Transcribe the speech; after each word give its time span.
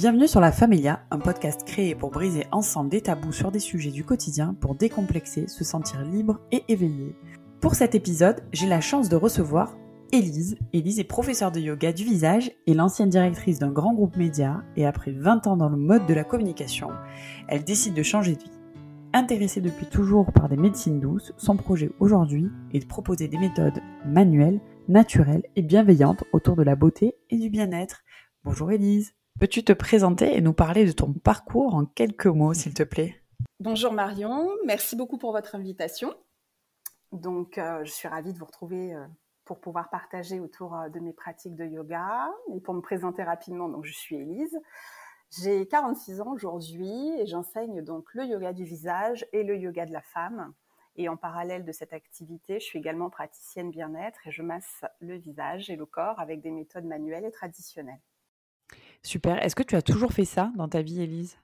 Bienvenue 0.00 0.28
sur 0.28 0.40
La 0.40 0.50
Familia, 0.50 1.02
un 1.10 1.18
podcast 1.18 1.62
créé 1.66 1.94
pour 1.94 2.10
briser 2.10 2.46
ensemble 2.52 2.88
des 2.88 3.02
tabous 3.02 3.34
sur 3.34 3.52
des 3.52 3.58
sujets 3.58 3.90
du 3.90 4.02
quotidien 4.02 4.56
pour 4.58 4.74
décomplexer, 4.74 5.46
se 5.46 5.62
sentir 5.62 6.02
libre 6.06 6.40
et 6.52 6.64
éveillé. 6.68 7.14
Pour 7.60 7.74
cet 7.74 7.94
épisode, 7.94 8.42
j'ai 8.50 8.66
la 8.66 8.80
chance 8.80 9.10
de 9.10 9.16
recevoir 9.16 9.76
Élise. 10.10 10.56
Élise 10.72 11.00
est 11.00 11.04
professeure 11.04 11.52
de 11.52 11.60
yoga 11.60 11.92
du 11.92 12.04
visage 12.04 12.50
et 12.66 12.72
l'ancienne 12.72 13.10
directrice 13.10 13.58
d'un 13.58 13.70
grand 13.70 13.92
groupe 13.92 14.16
média 14.16 14.62
et 14.74 14.86
après 14.86 15.10
20 15.10 15.46
ans 15.46 15.58
dans 15.58 15.68
le 15.68 15.76
mode 15.76 16.06
de 16.06 16.14
la 16.14 16.24
communication, 16.24 16.88
elle 17.46 17.64
décide 17.64 17.92
de 17.92 18.02
changer 18.02 18.36
de 18.36 18.40
vie. 18.40 18.58
Intéressée 19.12 19.60
depuis 19.60 19.84
toujours 19.84 20.32
par 20.32 20.48
des 20.48 20.56
médecines 20.56 20.98
douces, 20.98 21.34
son 21.36 21.58
projet 21.58 21.90
aujourd'hui 22.00 22.48
est 22.72 22.78
de 22.78 22.86
proposer 22.86 23.28
des 23.28 23.36
méthodes 23.36 23.82
manuelles, 24.06 24.60
naturelles 24.88 25.44
et 25.56 25.62
bienveillantes 25.62 26.24
autour 26.32 26.56
de 26.56 26.62
la 26.62 26.74
beauté 26.74 27.16
et 27.28 27.36
du 27.36 27.50
bien-être. 27.50 28.02
Bonjour 28.44 28.72
Élise. 28.72 29.12
Peux-tu 29.38 29.64
te 29.64 29.72
présenter 29.72 30.36
et 30.36 30.40
nous 30.40 30.52
parler 30.52 30.84
de 30.84 30.92
ton 30.92 31.12
parcours 31.12 31.74
en 31.74 31.86
quelques 31.86 32.26
mots, 32.26 32.54
s'il 32.54 32.74
te 32.74 32.82
plaît? 32.82 33.22
Bonjour 33.58 33.92
Marion, 33.92 34.50
merci 34.66 34.96
beaucoup 34.96 35.18
pour 35.18 35.32
votre 35.32 35.54
invitation. 35.54 36.14
Donc, 37.12 37.58
euh, 37.58 37.84
je 37.84 37.90
suis 37.90 38.08
ravie 38.08 38.32
de 38.32 38.38
vous 38.38 38.44
retrouver 38.44 38.94
euh, 38.94 39.06
pour 39.44 39.60
pouvoir 39.60 39.90
partager 39.90 40.40
autour 40.40 40.76
euh, 40.76 40.88
de 40.88 41.00
mes 41.00 41.12
pratiques 41.12 41.56
de 41.56 41.64
yoga. 41.64 42.30
Et 42.54 42.60
pour 42.60 42.74
me 42.74 42.80
présenter 42.80 43.22
rapidement, 43.22 43.68
donc 43.68 43.84
je 43.84 43.92
suis 43.92 44.16
Élise. 44.16 44.58
J'ai 45.30 45.66
46 45.66 46.20
ans 46.20 46.32
aujourd'hui 46.32 46.90
et 47.18 47.26
j'enseigne 47.26 47.82
donc 47.82 48.12
le 48.14 48.24
yoga 48.24 48.52
du 48.52 48.64
visage 48.64 49.26
et 49.32 49.42
le 49.42 49.56
yoga 49.56 49.86
de 49.86 49.92
la 49.92 50.02
femme. 50.02 50.52
Et 50.96 51.08
en 51.08 51.16
parallèle 51.16 51.64
de 51.64 51.72
cette 51.72 51.92
activité, 51.92 52.60
je 52.60 52.64
suis 52.64 52.78
également 52.78 53.10
praticienne 53.10 53.70
bien-être 53.70 54.26
et 54.26 54.30
je 54.30 54.42
masse 54.42 54.84
le 55.00 55.16
visage 55.16 55.70
et 55.70 55.76
le 55.76 55.86
corps 55.86 56.18
avec 56.18 56.40
des 56.40 56.50
méthodes 56.50 56.84
manuelles 56.84 57.24
et 57.24 57.30
traditionnelles. 57.30 58.00
Super. 59.02 59.42
Est-ce 59.42 59.56
que 59.56 59.62
tu 59.62 59.76
as 59.76 59.82
toujours 59.82 60.12
fait 60.12 60.24
ça 60.24 60.52
dans 60.56 60.68
ta 60.68 60.82
vie, 60.82 61.02
Élise? 61.02 61.38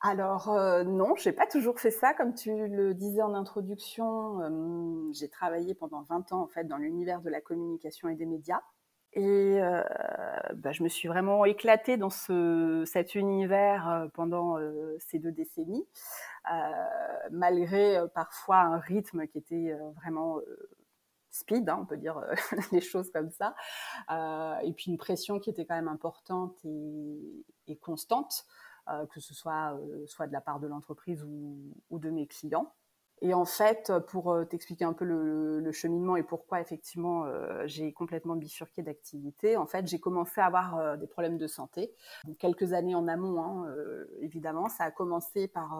Alors 0.00 0.50
euh, 0.50 0.82
non, 0.82 1.14
j'ai 1.16 1.32
pas 1.32 1.46
toujours 1.46 1.78
fait 1.78 1.92
ça. 1.92 2.12
Comme 2.12 2.34
tu 2.34 2.50
le 2.50 2.92
disais 2.92 3.22
en 3.22 3.34
introduction, 3.34 4.40
euh, 4.40 5.12
j'ai 5.12 5.28
travaillé 5.28 5.74
pendant 5.74 6.02
20 6.02 6.32
ans 6.32 6.42
en 6.42 6.48
fait 6.48 6.64
dans 6.64 6.76
l'univers 6.76 7.20
de 7.22 7.30
la 7.30 7.40
communication 7.40 8.08
et 8.08 8.16
des 8.16 8.26
médias. 8.26 8.60
Et 9.14 9.60
euh, 9.62 9.82
bah, 10.54 10.72
je 10.72 10.82
me 10.82 10.88
suis 10.88 11.06
vraiment 11.06 11.44
éclatée 11.44 11.98
dans 11.98 12.10
ce, 12.10 12.82
cet 12.86 13.14
univers 13.14 13.88
euh, 13.88 14.08
pendant 14.14 14.56
ces 14.98 15.18
deux 15.18 15.32
décennies, 15.32 15.86
malgré 17.30 17.98
parfois 18.14 18.60
un 18.60 18.78
rythme 18.78 19.26
qui 19.26 19.38
était 19.38 19.76
vraiment 19.96 20.40
speed, 21.32 21.68
hein, 21.68 21.78
on 21.80 21.86
peut 21.86 21.96
dire 21.96 22.20
les 22.72 22.80
choses 22.80 23.10
comme 23.10 23.30
ça, 23.30 23.54
et 24.62 24.72
puis 24.72 24.90
une 24.90 24.98
pression 24.98 25.40
qui 25.40 25.50
était 25.50 25.64
quand 25.64 25.74
même 25.74 25.88
importante 25.88 26.56
et, 26.64 27.76
constante, 27.80 28.44
que 29.10 29.20
ce 29.20 29.34
soit 29.34 29.78
soit 30.06 30.26
de 30.26 30.32
la 30.32 30.40
part 30.40 30.60
de 30.60 30.66
l'entreprise 30.66 31.24
ou 31.24 31.98
de 31.98 32.10
mes 32.10 32.26
clients. 32.26 32.72
Et 33.24 33.34
en 33.34 33.44
fait, 33.44 33.92
pour 34.08 34.32
euh, 34.32 34.44
t'expliquer 34.44 34.84
un 34.84 34.92
peu 34.92 35.04
le, 35.04 35.70
cheminement 35.70 36.16
et 36.16 36.24
pourquoi 36.24 36.60
effectivement 36.60 37.24
euh, 37.24 37.62
j'ai 37.66 37.92
complètement 37.92 38.34
bifurqué 38.34 38.82
d'activité, 38.82 39.56
en 39.56 39.64
fait, 39.64 39.86
j'ai 39.86 40.00
commencé 40.00 40.40
à 40.40 40.46
avoir 40.46 40.76
euh, 40.76 40.96
des 40.96 41.06
problèmes 41.06 41.38
de 41.38 41.46
santé. 41.46 41.94
quelques 42.40 42.72
années 42.72 42.96
en 42.96 43.06
amont, 43.06 43.40
hein, 43.40 43.72
évidemment, 44.20 44.68
ça 44.68 44.84
a 44.84 44.90
commencé 44.90 45.46
par 45.46 45.72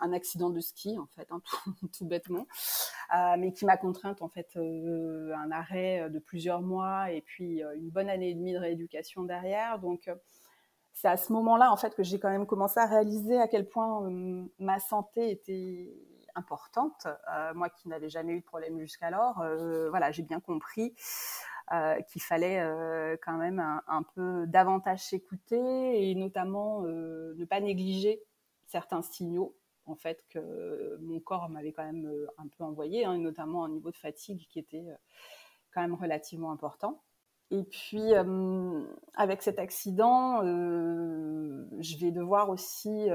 un 0.00 0.12
accident 0.12 0.48
de 0.48 0.60
ski, 0.60 0.96
en 0.98 1.06
fait, 1.06 1.26
hein, 1.30 1.42
tout, 1.98 2.06
bêtement, 2.06 2.46
mais 3.36 3.52
qui 3.52 3.64
m'a 3.64 3.76
contrainte 3.76 4.22
en 4.22 4.28
fait 4.28 4.48
un 4.56 5.50
arrêt 5.50 6.08
de 6.08 6.18
plusieurs 6.20 6.62
mois 6.62 7.10
et 7.10 7.20
puis 7.20 7.62
une 7.74 7.90
bonne 7.90 8.08
année 8.08 8.30
et 8.30 8.34
demie 8.34 8.52
de 8.52 8.58
rééducation 8.58 9.24
derrière. 9.24 9.80
Donc 9.80 10.08
c'est 10.92 11.08
à 11.08 11.16
ce 11.16 11.32
moment-là 11.32 11.72
en 11.72 11.76
fait 11.76 11.94
que 11.94 12.04
j'ai 12.04 12.20
quand 12.20 12.30
même 12.30 12.46
commencé 12.46 12.78
à 12.78 12.86
réaliser 12.86 13.38
à 13.38 13.48
quel 13.48 13.68
point 13.68 14.08
ma 14.58 14.78
santé 14.78 15.30
était 15.30 15.92
importante. 16.34 17.06
Euh, 17.06 17.54
moi 17.54 17.68
qui 17.70 17.88
n'avais 17.88 18.08
jamais 18.08 18.32
eu 18.32 18.40
de 18.40 18.44
problème 18.44 18.78
jusqu'alors, 18.78 19.40
euh, 19.40 19.90
voilà, 19.90 20.10
j'ai 20.10 20.22
bien 20.22 20.40
compris 20.40 20.94
euh, 21.72 22.00
qu'il 22.02 22.22
fallait 22.22 22.60
quand 23.22 23.36
même 23.36 23.60
un, 23.60 24.02
peu 24.14 24.46
davantage 24.46 25.04
s'écouter 25.04 26.10
et 26.10 26.14
notamment 26.14 26.82
ne 26.82 27.44
pas 27.44 27.60
négliger 27.60 28.22
certains 28.66 29.02
signaux 29.02 29.56
en 29.86 29.96
fait 29.96 30.24
que 30.30 30.96
mon 31.00 31.20
corps 31.20 31.48
m'avait 31.48 31.72
quand 31.72 31.84
même 31.84 32.10
un 32.38 32.46
peu 32.48 32.64
envoyé, 32.64 33.04
hein, 33.04 33.18
notamment 33.18 33.64
un 33.64 33.68
niveau 33.68 33.90
de 33.90 33.96
fatigue 33.96 34.46
qui 34.48 34.58
était 34.58 34.84
quand 35.72 35.80
même 35.80 35.94
relativement 35.94 36.52
important. 36.52 37.02
Et 37.52 37.64
puis, 37.64 38.12
avec 39.14 39.42
cet 39.42 39.58
accident, 39.58 40.42
je 40.42 41.98
vais 41.98 42.12
devoir 42.12 42.48
aussi 42.50 43.08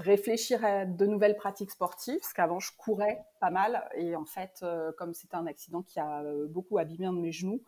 réfléchir 0.00 0.64
à 0.64 0.84
de 0.86 1.06
nouvelles 1.06 1.36
pratiques 1.36 1.70
sportives, 1.70 2.18
parce 2.18 2.32
qu'avant 2.32 2.58
je 2.58 2.72
courais 2.76 3.24
pas 3.40 3.50
mal, 3.50 3.88
et 3.94 4.16
en 4.16 4.24
fait, 4.24 4.60
euh, 4.62 4.92
comme 4.98 5.14
c'était 5.14 5.36
un 5.36 5.46
accident 5.46 5.82
qui 5.82 6.00
a 6.00 6.22
euh, 6.22 6.46
beaucoup 6.48 6.78
abîmé 6.78 7.06
un 7.06 7.12
de 7.12 7.20
mes 7.20 7.32
genoux, 7.32 7.62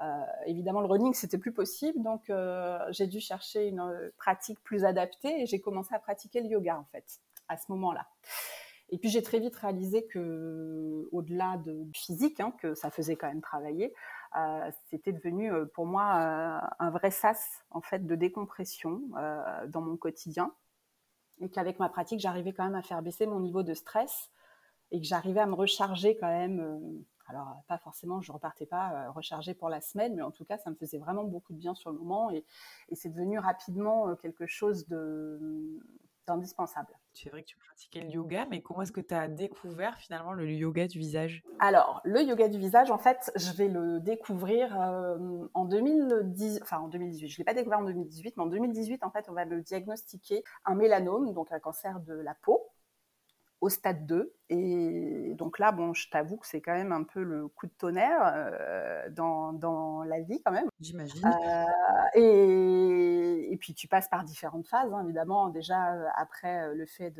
euh, 0.00 0.04
évidemment 0.46 0.80
le 0.80 0.86
running 0.86 1.12
c'était 1.12 1.38
plus 1.38 1.52
possible, 1.52 2.02
donc 2.02 2.30
j'ai 2.90 3.06
dû 3.06 3.20
chercher 3.20 3.68
une 3.68 4.10
pratique 4.16 4.62
plus 4.62 4.84
adaptée, 4.84 5.42
et 5.42 5.46
j'ai 5.46 5.60
commencé 5.60 5.94
à 5.94 5.98
pratiquer 5.98 6.40
le 6.40 6.48
yoga 6.48 6.78
en 6.78 6.84
fait, 6.92 7.20
à 7.48 7.56
ce 7.56 7.70
moment-là. 7.72 8.06
Et 8.88 8.98
puis 8.98 9.08
j'ai 9.08 9.22
très 9.22 9.38
vite 9.38 9.56
réalisé 9.56 10.06
que, 10.06 11.08
au-delà 11.12 11.56
de 11.64 11.86
physique, 11.94 12.40
hein, 12.40 12.52
que 12.60 12.74
ça 12.74 12.90
faisait 12.90 13.16
quand 13.16 13.28
même 13.28 13.40
travailler, 13.40 13.94
c'était 14.90 15.12
devenu 15.12 15.50
pour 15.74 15.86
moi 15.86 16.04
un 16.78 16.90
vrai 16.90 17.10
sas 17.10 17.64
en 17.70 17.80
fait 17.80 18.06
de 18.06 18.14
décompression 18.14 19.00
dans 19.68 19.80
mon 19.80 19.96
quotidien 19.96 20.52
et 21.42 21.50
qu'avec 21.50 21.78
ma 21.78 21.88
pratique, 21.88 22.20
j'arrivais 22.20 22.52
quand 22.52 22.64
même 22.64 22.76
à 22.76 22.82
faire 22.82 23.02
baisser 23.02 23.26
mon 23.26 23.40
niveau 23.40 23.62
de 23.62 23.74
stress 23.74 24.30
et 24.92 25.00
que 25.00 25.06
j'arrivais 25.06 25.40
à 25.40 25.46
me 25.46 25.54
recharger 25.54 26.16
quand 26.16 26.28
même. 26.28 26.60
Euh, 26.60 27.04
alors, 27.26 27.62
pas 27.66 27.78
forcément, 27.78 28.20
je 28.20 28.30
repartais 28.30 28.66
pas 28.66 28.92
euh, 28.92 29.10
rechargée 29.10 29.54
pour 29.54 29.68
la 29.68 29.80
semaine, 29.80 30.14
mais 30.14 30.22
en 30.22 30.30
tout 30.30 30.44
cas, 30.44 30.58
ça 30.58 30.70
me 30.70 30.76
faisait 30.76 30.98
vraiment 30.98 31.24
beaucoup 31.24 31.52
de 31.52 31.58
bien 31.58 31.74
sur 31.74 31.90
le 31.90 31.98
moment 31.98 32.30
et, 32.30 32.44
et 32.88 32.94
c'est 32.94 33.08
devenu 33.08 33.38
rapidement 33.38 34.08
euh, 34.08 34.14
quelque 34.14 34.46
chose 34.46 34.86
de, 34.86 35.80
C'est 37.14 37.30
vrai 37.30 37.42
que 37.42 37.48
tu 37.48 37.56
pratiquais 37.56 38.00
le 38.00 38.10
yoga, 38.10 38.46
mais 38.50 38.62
comment 38.62 38.82
est-ce 38.82 38.92
que 38.92 39.00
tu 39.00 39.14
as 39.14 39.28
découvert 39.28 39.96
finalement 39.98 40.32
le 40.32 40.50
yoga 40.50 40.86
du 40.86 40.98
visage? 40.98 41.42
Alors, 41.58 42.00
le 42.04 42.22
yoga 42.22 42.48
du 42.48 42.58
visage, 42.58 42.90
en 42.90 42.98
fait, 42.98 43.30
je 43.36 43.52
vais 43.52 43.68
le 43.68 44.00
découvrir 44.00 44.80
euh, 44.80 45.46
en 45.54 45.64
2010, 45.64 46.60
enfin 46.62 46.78
en 46.78 46.88
2018. 46.88 47.28
Je 47.28 47.38
l'ai 47.38 47.44
pas 47.44 47.54
découvert 47.54 47.80
en 47.80 47.84
2018, 47.84 48.36
mais 48.36 48.42
en 48.42 48.46
2018, 48.46 49.04
en 49.04 49.10
fait, 49.10 49.26
on 49.28 49.32
va 49.32 49.44
me 49.44 49.60
diagnostiquer 49.60 50.42
un 50.64 50.74
mélanome, 50.74 51.32
donc 51.34 51.52
un 51.52 51.60
cancer 51.60 52.00
de 52.00 52.14
la 52.14 52.34
peau 52.34 52.72
au 53.62 53.68
stade 53.68 54.06
2. 54.06 54.34
Et 54.50 55.34
donc 55.36 55.58
là, 55.58 55.72
bon, 55.72 55.94
je 55.94 56.10
t'avoue 56.10 56.36
que 56.36 56.46
c'est 56.46 56.60
quand 56.60 56.74
même 56.74 56.92
un 56.92 57.04
peu 57.04 57.22
le 57.22 57.48
coup 57.48 57.66
de 57.66 57.72
tonnerre 57.72 58.32
euh, 58.34 59.08
dans, 59.10 59.52
dans, 59.52 60.02
la 60.02 60.20
vie 60.20 60.42
quand 60.44 60.52
même. 60.52 60.68
J'imagine. 60.82 61.24
Euh, 62.16 62.20
et, 63.50 63.56
puis 63.60 63.74
tu 63.74 63.86
passes 63.86 64.08
par 64.08 64.24
différentes 64.24 64.66
phases, 64.66 64.92
hein, 64.92 65.04
évidemment. 65.04 65.48
Déjà, 65.48 65.94
euh, 65.94 66.06
après 66.16 66.62
euh, 66.62 66.74
le 66.74 66.84
fait 66.86 67.14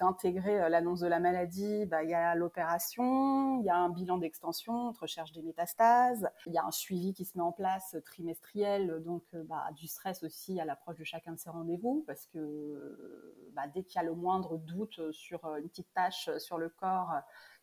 d'intégrer 0.00 0.68
l'annonce 0.68 1.00
de 1.00 1.06
la 1.06 1.20
maladie, 1.20 1.86
bah, 1.86 2.02
il 2.02 2.10
y 2.10 2.14
a 2.14 2.34
l'opération, 2.34 3.60
il 3.60 3.64
y 3.64 3.70
a 3.70 3.76
un 3.76 3.88
bilan 3.88 4.18
d'extension, 4.18 4.88
on 4.88 4.92
recherche 4.92 5.32
des 5.32 5.42
métastases, 5.42 6.28
il 6.46 6.52
y 6.52 6.58
a 6.58 6.64
un 6.64 6.70
suivi 6.70 7.14
qui 7.14 7.24
se 7.24 7.38
met 7.38 7.44
en 7.44 7.52
place 7.52 7.96
trimestriel, 8.04 9.02
donc 9.04 9.22
bah, 9.44 9.68
du 9.74 9.86
stress 9.86 10.22
aussi 10.22 10.60
à 10.60 10.64
l'approche 10.64 10.96
de 10.96 11.04
chacun 11.04 11.32
de 11.32 11.38
ces 11.38 11.48
rendez-vous, 11.48 12.04
parce 12.06 12.26
que 12.26 13.48
bah, 13.54 13.68
dès 13.72 13.84
qu'il 13.84 13.98
y 13.98 14.04
a 14.04 14.06
le 14.06 14.14
moindre 14.14 14.58
doute 14.58 15.12
sur 15.12 15.46
une 15.56 15.68
petite 15.68 15.92
tâche 15.94 16.28
sur 16.38 16.58
le 16.58 16.68
corps, 16.68 17.14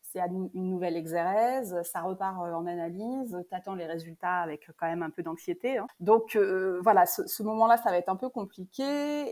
c'est 0.04 0.20
une 0.20 0.50
nouvelle 0.54 0.96
exérèse, 0.96 1.80
ça 1.82 2.02
repart 2.02 2.36
euh, 2.42 2.52
en 2.52 2.66
analyse, 2.66 3.36
tu 3.48 3.54
attends 3.54 3.74
les 3.74 3.86
résultats 3.86 4.36
avec 4.36 4.70
quand 4.76 4.86
même 4.86 5.02
un 5.02 5.10
peu 5.10 5.22
d'anxiété. 5.22 5.78
Hein. 5.78 5.86
Donc 6.00 6.36
euh, 6.36 6.80
voilà, 6.82 7.06
ce, 7.06 7.42
moment-là, 7.42 7.76
ça 7.78 7.90
va 7.90 7.98
être 7.98 8.08
un 8.08 8.16
peu 8.16 8.28
compliqué. 8.28 8.84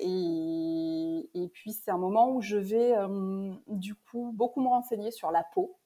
Et, 0.03 1.49
puis 1.53 1.73
c'est 1.73 1.91
un 1.91 1.99
moment 1.99 2.33
où 2.33 2.41
je 2.41 2.57
vais 2.57 2.97
euh, 2.97 3.53
du 3.69 3.95
coup 3.95 4.33
beaucoup 4.35 4.61
me 4.61 4.69
renseigner 4.69 5.11
sur 5.11 5.31
la 5.31 5.45
peau. 5.45 5.79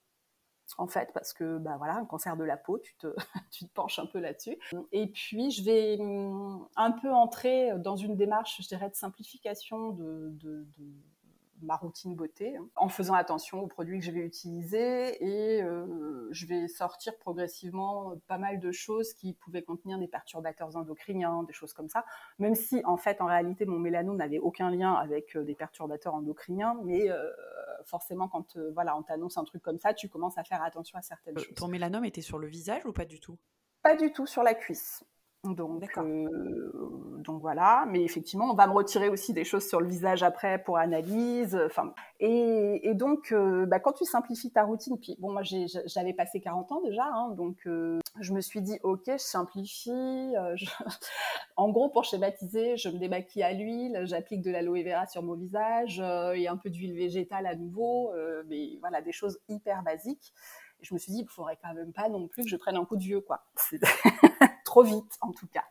En 0.78 0.88
fait, 0.88 1.12
parce 1.14 1.32
que 1.32 1.58
bah 1.58 1.76
voilà, 1.78 1.94
un 1.94 2.04
cancer 2.04 2.36
de 2.36 2.42
la 2.42 2.56
peau, 2.56 2.78
tu 2.78 2.96
te, 2.96 3.06
penches 3.74 4.00
un 4.00 4.06
peu 4.06 4.18
là-dessus. 4.18 4.58
Et 4.90 5.06
puis, 5.06 5.52
je 5.52 5.62
vais 5.62 5.96
hum, 6.00 6.66
un 6.74 6.90
peu 6.90 7.12
entrer 7.12 7.72
dans 7.78 7.94
une 7.94 8.16
démarche, 8.16 8.60
je 8.60 8.66
dirais, 8.66 8.90
de 8.90 8.94
simplification 8.96 9.90
de 9.90 10.66
ma 11.62 11.76
routine 11.76 12.14
beauté, 12.14 12.56
hein, 12.56 12.68
en 12.76 12.88
faisant 12.88 13.14
attention 13.14 13.60
aux 13.62 13.66
produits 13.66 13.98
que 13.98 14.04
je 14.04 14.10
vais 14.10 14.20
utiliser 14.20 15.24
et 15.24 15.62
euh, 15.62 16.28
je 16.30 16.46
vais 16.46 16.68
sortir 16.68 17.16
progressivement 17.18 18.14
pas 18.26 18.38
mal 18.38 18.60
de 18.60 18.72
choses 18.72 19.12
qui 19.14 19.34
pouvaient 19.34 19.62
contenir 19.62 19.98
des 19.98 20.08
perturbateurs 20.08 20.76
endocriniens, 20.76 21.42
des 21.44 21.52
choses 21.52 21.72
comme 21.72 21.88
ça, 21.88 22.04
même 22.38 22.54
si 22.54 22.82
en 22.84 22.96
fait 22.96 23.20
en 23.20 23.26
réalité 23.26 23.66
mon 23.66 23.78
mélanome 23.78 24.16
n'avait 24.16 24.38
aucun 24.38 24.70
lien 24.70 24.94
avec 24.94 25.36
euh, 25.36 25.44
des 25.44 25.54
perturbateurs 25.54 26.14
endocriniens, 26.14 26.78
mais 26.84 27.10
euh, 27.10 27.30
forcément 27.84 28.28
quand 28.28 28.56
voilà 28.74 28.96
on 28.96 29.02
t'annonce 29.02 29.38
un 29.38 29.44
truc 29.44 29.62
comme 29.62 29.78
ça, 29.78 29.94
tu 29.94 30.08
commences 30.08 30.38
à 30.38 30.44
faire 30.44 30.62
attention 30.62 30.98
à 30.98 31.02
certaines 31.02 31.38
choses. 31.38 31.54
Ton 31.54 31.68
mélanome 31.68 32.04
était 32.04 32.20
sur 32.20 32.38
le 32.38 32.48
visage 32.48 32.84
ou 32.86 32.92
pas 32.92 33.04
du 33.04 33.20
tout? 33.20 33.38
Pas 33.82 33.96
du 33.96 34.12
tout 34.12 34.26
sur 34.26 34.42
la 34.42 34.54
cuisse. 34.54 35.04
Donc, 35.54 35.84
euh, 35.98 36.70
donc 37.18 37.40
voilà, 37.40 37.84
mais 37.88 38.02
effectivement, 38.02 38.50
on 38.50 38.54
va 38.54 38.66
me 38.66 38.72
retirer 38.72 39.08
aussi 39.08 39.32
des 39.32 39.44
choses 39.44 39.66
sur 39.68 39.80
le 39.80 39.86
visage 39.86 40.22
après 40.22 40.62
pour 40.62 40.78
analyse. 40.78 41.58
Enfin, 41.66 41.94
et, 42.20 42.94
donc, 42.94 43.32
euh, 43.32 43.66
bah, 43.66 43.80
quand 43.80 43.92
tu 43.92 44.04
simplifies 44.04 44.50
ta 44.50 44.64
routine, 44.64 44.98
puis 44.98 45.16
bon, 45.18 45.32
moi 45.32 45.42
j'avais 45.42 46.12
passé 46.12 46.40
40 46.40 46.72
ans 46.72 46.80
déjà, 46.82 47.04
hein, 47.04 47.30
donc 47.30 47.56
euh, 47.66 48.00
je 48.20 48.32
me 48.32 48.40
suis 48.40 48.60
dit, 48.60 48.78
ok, 48.82 49.02
je 49.06 49.16
simplifie. 49.18 50.34
en 51.56 51.68
gros, 51.70 51.88
pour 51.88 52.04
schématiser, 52.04 52.76
je 52.76 52.88
me 52.88 52.98
démaquille 52.98 53.42
à 53.42 53.52
l'huile, 53.52 54.00
j'applique 54.04 54.42
de 54.42 54.50
l'aloe 54.50 54.82
vera 54.82 55.06
sur 55.06 55.22
mon 55.22 55.34
visage 55.34 56.00
et 56.34 56.48
un 56.48 56.56
peu 56.56 56.70
d'huile 56.70 56.94
végétale 56.94 57.46
à 57.46 57.54
nouveau, 57.54 58.12
mais 58.48 58.78
voilà, 58.80 59.02
des 59.02 59.12
choses 59.12 59.38
hyper 59.48 59.82
basiques. 59.82 60.32
Et 60.80 60.84
je 60.84 60.94
me 60.94 60.98
suis 60.98 61.12
dit, 61.12 61.20
il 61.20 61.28
faudrait 61.28 61.58
quand 61.62 61.72
même 61.74 61.92
pas 61.92 62.08
non 62.08 62.28
plus 62.28 62.42
que 62.44 62.48
je 62.48 62.56
prenne 62.56 62.76
un 62.76 62.84
coup 62.84 62.96
de 62.96 63.02
vieux, 63.02 63.20
quoi. 63.20 63.44
trop 64.76 64.82
vite, 64.82 65.16
en 65.22 65.32
tout 65.32 65.46
cas. 65.46 65.64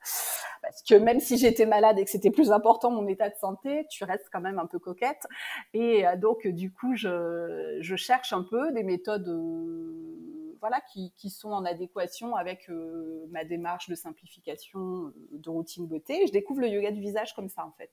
Parce 0.64 0.82
que 0.82 0.96
même 0.96 1.20
si 1.20 1.38
j'étais 1.38 1.68
malade 1.68 2.00
et 2.00 2.06
que 2.06 2.10
c'était 2.10 2.32
plus 2.32 2.52
important 2.52 2.90
mon 2.90 3.08
état 3.08 3.30
de 3.30 3.36
santé, 3.36 3.86
tu 3.90 4.04
restes 4.04 4.30
quand 4.32 4.42
même 4.42 4.58
un 4.58 4.66
peu 4.66 4.80
coquette. 4.80 5.28
Et 5.74 6.08
euh, 6.08 6.16
donc, 6.16 6.48
du 6.48 6.72
coup, 6.72 6.96
je, 6.96 7.78
je 7.82 7.96
cherche 7.96 8.34
un 8.34 8.42
peu 8.42 8.72
des 8.72 8.82
méthodes 8.82 9.28
euh, 9.28 10.58
voilà, 10.60 10.82
qui, 10.92 11.12
qui, 11.16 11.30
sont 11.30 11.52
en 11.52 11.66
adéquation 11.66 12.36
avec 12.36 12.68
euh, 12.70 13.28
ma 13.30 13.44
démarche 13.44 13.90
de 13.90 13.96
simplification 13.96 15.14
de 15.32 15.50
routine 15.52 15.86
beauté. 15.86 16.26
je 16.26 16.32
découvre 16.32 16.62
le 16.62 16.70
yoga 16.70 16.90
du 16.90 17.02
visage 17.02 17.36
comme 17.36 17.50
ça, 17.50 17.64
en 17.64 17.72
fait. 17.78 17.92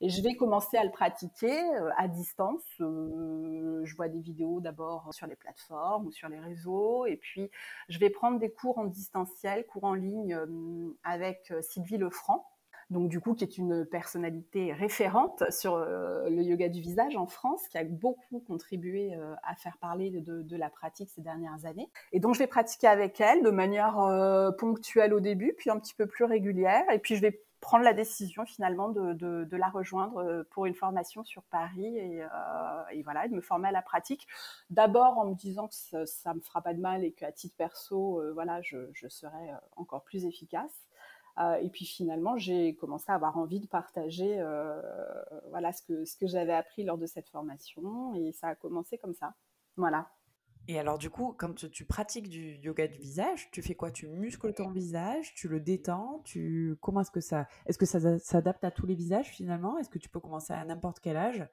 Et 0.00 0.08
je 0.08 0.22
vais 0.22 0.34
commencer 0.34 0.76
à 0.76 0.84
le 0.84 0.90
pratiquer 0.90 1.52
euh, 1.52 1.90
à 1.96 2.08
distance. 2.08 2.62
Euh, 2.80 3.82
je 3.84 3.96
vois 3.96 4.08
des 4.08 4.20
vidéos 4.20 4.60
d'abord 4.60 5.08
sur 5.12 5.26
les 5.26 5.36
plateformes 5.36 6.06
ou 6.06 6.10
sur 6.10 6.28
les 6.28 6.40
réseaux. 6.40 7.06
Et 7.06 7.16
puis, 7.16 7.50
je 7.88 7.98
vais 7.98 8.10
prendre 8.10 8.38
des 8.38 8.50
cours 8.50 8.78
en 8.78 8.86
distanciel, 8.86 9.64
cours 9.66 9.84
en 9.84 9.94
ligne 9.94 10.34
euh, 10.34 10.96
avec 11.04 11.52
Sylvie 11.60 11.98
Lefranc. 11.98 12.46
Donc 12.90 13.08
du 13.08 13.18
coup, 13.18 13.34
qui 13.34 13.44
est 13.44 13.56
une 13.56 13.86
personnalité 13.86 14.74
référente 14.74 15.42
sur 15.50 15.78
le 15.78 16.42
yoga 16.42 16.68
du 16.68 16.82
visage 16.82 17.16
en 17.16 17.26
France, 17.26 17.66
qui 17.68 17.78
a 17.78 17.84
beaucoup 17.84 18.40
contribué 18.46 19.14
à 19.42 19.54
faire 19.56 19.78
parler 19.78 20.10
de, 20.10 20.56
la 20.56 20.68
pratique 20.68 21.08
ces 21.08 21.22
dernières 21.22 21.64
années. 21.64 21.88
Et 22.12 22.20
donc 22.20 22.34
je 22.34 22.40
vais 22.40 22.46
pratiquer 22.46 22.86
avec 22.86 23.22
elle 23.22 23.42
de 23.42 23.48
manière 23.48 23.96
ponctuelle 24.58 25.14
au 25.14 25.20
début, 25.20 25.54
puis 25.56 25.70
un 25.70 25.78
petit 25.78 25.94
peu 25.94 26.06
plus 26.06 26.26
régulière. 26.26 26.84
Et 26.92 26.98
puis 26.98 27.16
je 27.16 27.22
vais 27.22 27.40
prendre 27.64 27.82
la 27.82 27.94
décision 27.94 28.44
finalement 28.44 28.90
de, 28.90 29.56
la 29.56 29.68
rejoindre 29.68 30.18
euh, 30.18 30.44
pour 30.50 30.66
une 30.66 30.74
formation 30.74 31.24
sur 31.24 31.42
Paris 31.44 31.96
et, 31.96 32.22
euh, 32.22 33.02
voilà, 33.04 33.26
de 33.26 33.34
me 33.34 33.40
former 33.40 33.68
à 33.68 33.72
la 33.72 33.80
pratique. 33.80 34.28
D'abord 34.68 35.16
en 35.16 35.30
me 35.30 35.34
disant 35.34 35.68
que 35.68 35.74
ça, 36.04 36.30
ne 36.30 36.34
me 36.34 36.40
fera 36.40 36.60
pas 36.60 36.74
de 36.74 36.80
mal 36.80 37.04
et 37.04 37.12
qu'à 37.12 37.32
titre 37.32 37.56
perso, 37.56 38.20
euh, 38.20 38.32
voilà, 38.34 38.60
je, 38.60 38.90
je, 38.92 39.08
serai 39.08 39.50
encore 39.76 40.02
plus 40.04 40.26
efficace. 40.26 40.86
et 41.62 41.70
puis 41.70 41.86
finalement, 41.86 42.36
j'ai 42.36 42.74
commencé 42.74 43.10
à 43.10 43.14
avoir 43.14 43.38
envie 43.38 43.60
de 43.60 43.66
partager 43.66 44.32
voilà 45.50 45.72
ce 45.72 45.82
que, 45.82 46.04
ce 46.04 46.16
que 46.16 46.26
j'avais 46.26 46.52
appris 46.52 46.84
lors 46.84 46.98
de 46.98 47.06
cette 47.06 47.28
formation 47.30 48.14
et 48.14 48.32
ça 48.32 48.48
a 48.48 48.54
commencé 48.54 48.98
comme 48.98 49.14
ça. 49.14 49.34
Voilà. 49.76 50.10
Et 50.66 50.78
alors, 50.78 50.96
du 50.96 51.10
coup, 51.10 51.34
quand 51.36 51.54
tu, 51.70 51.84
pratiques 51.84 52.28
du 52.28 52.56
yoga 52.56 52.86
du 52.86 52.98
visage, 52.98 53.50
tu 53.52 53.60
fais 53.60 53.74
quoi? 53.74 53.90
Tu 53.90 54.08
muscles 54.08 54.54
ton 54.54 54.70
visage, 54.70 55.34
tu 55.34 55.48
le 55.48 55.60
détends, 55.60 56.22
tu 56.24 56.76
comment 56.80 57.02
est-ce 57.02 57.10
que 57.10 57.20
ça 57.20 57.46
est-ce 57.66 57.76
que 57.76 57.86
ça 57.86 58.18
s'adapte 58.18 58.64
à 58.64 58.70
tous 58.70 58.86
les 58.86 58.94
visages 58.94 59.28
finalement? 59.28 59.78
Est-ce 59.78 59.90
que 59.90 59.98
tu 59.98 60.08
peux 60.08 60.20
commencer 60.20 60.54
à 60.54 60.64
n'importe 60.64 61.00
quel 61.00 61.16
âge? 61.16 61.46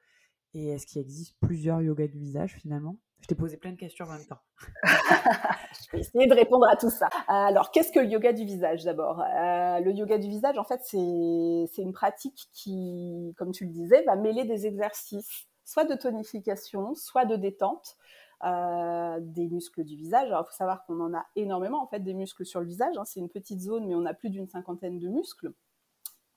Et 0.53 0.69
est-ce 0.69 0.85
qu'il 0.85 1.01
existe 1.01 1.35
plusieurs 1.39 1.81
yogas 1.81 2.07
du 2.07 2.19
visage 2.19 2.53
finalement? 2.53 2.97
Je 3.21 3.27
t'ai 3.27 3.35
posé 3.35 3.57
plein 3.57 3.71
de 3.71 3.77
questions 3.77 4.05
en 4.05 4.13
même 4.13 4.25
temps. 4.25 4.39
Je 4.83 5.91
vais 5.91 5.99
essayer 5.99 6.27
de 6.27 6.33
répondre 6.33 6.67
à 6.67 6.75
tout 6.75 6.89
ça. 6.89 7.07
Alors, 7.27 7.71
qu'est-ce 7.71 7.91
que 7.91 7.99
le 7.99 8.07
yoga 8.07 8.33
du 8.33 8.45
visage 8.45 8.83
d'abord? 8.83 9.21
Euh, 9.21 9.79
Le 9.79 9.91
yoga 9.91 10.17
du 10.17 10.27
visage, 10.27 10.57
en 10.57 10.63
fait, 10.63 10.81
c'est 10.83 11.81
une 11.81 11.93
pratique 11.93 12.49
qui, 12.51 13.33
comme 13.37 13.51
tu 13.51 13.65
le 13.65 13.71
disais, 13.71 14.03
va 14.03 14.15
mêler 14.15 14.45
des 14.45 14.65
exercices 14.65 15.47
soit 15.63 15.85
de 15.85 15.95
tonification, 15.95 16.95
soit 16.95 17.25
de 17.25 17.35
détente. 17.35 17.95
Euh, 18.43 19.19
des 19.21 19.47
muscles 19.49 19.83
du 19.83 19.95
visage. 19.95 20.27
Alors, 20.27 20.41
il 20.41 20.49
faut 20.49 20.57
savoir 20.57 20.83
qu'on 20.85 20.99
en 20.99 21.13
a 21.13 21.23
énormément, 21.35 21.83
en 21.83 21.85
fait, 21.85 21.99
des 21.99 22.15
muscles 22.15 22.43
sur 22.43 22.59
le 22.59 22.65
visage. 22.65 22.97
Hein. 22.97 23.05
C'est 23.05 23.19
une 23.19 23.29
petite 23.29 23.61
zone, 23.61 23.85
mais 23.85 23.93
on 23.93 24.05
a 24.05 24.15
plus 24.15 24.31
d'une 24.31 24.47
cinquantaine 24.47 24.97
de 24.97 25.07
muscles 25.09 25.53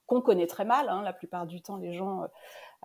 qu'on 0.05 0.21
connaît 0.21 0.47
très 0.47 0.65
mal. 0.65 0.89
Hein. 0.89 1.01
La 1.03 1.13
plupart 1.13 1.45
du 1.45 1.61
temps, 1.61 1.77
les 1.77 1.93
gens 1.93 2.23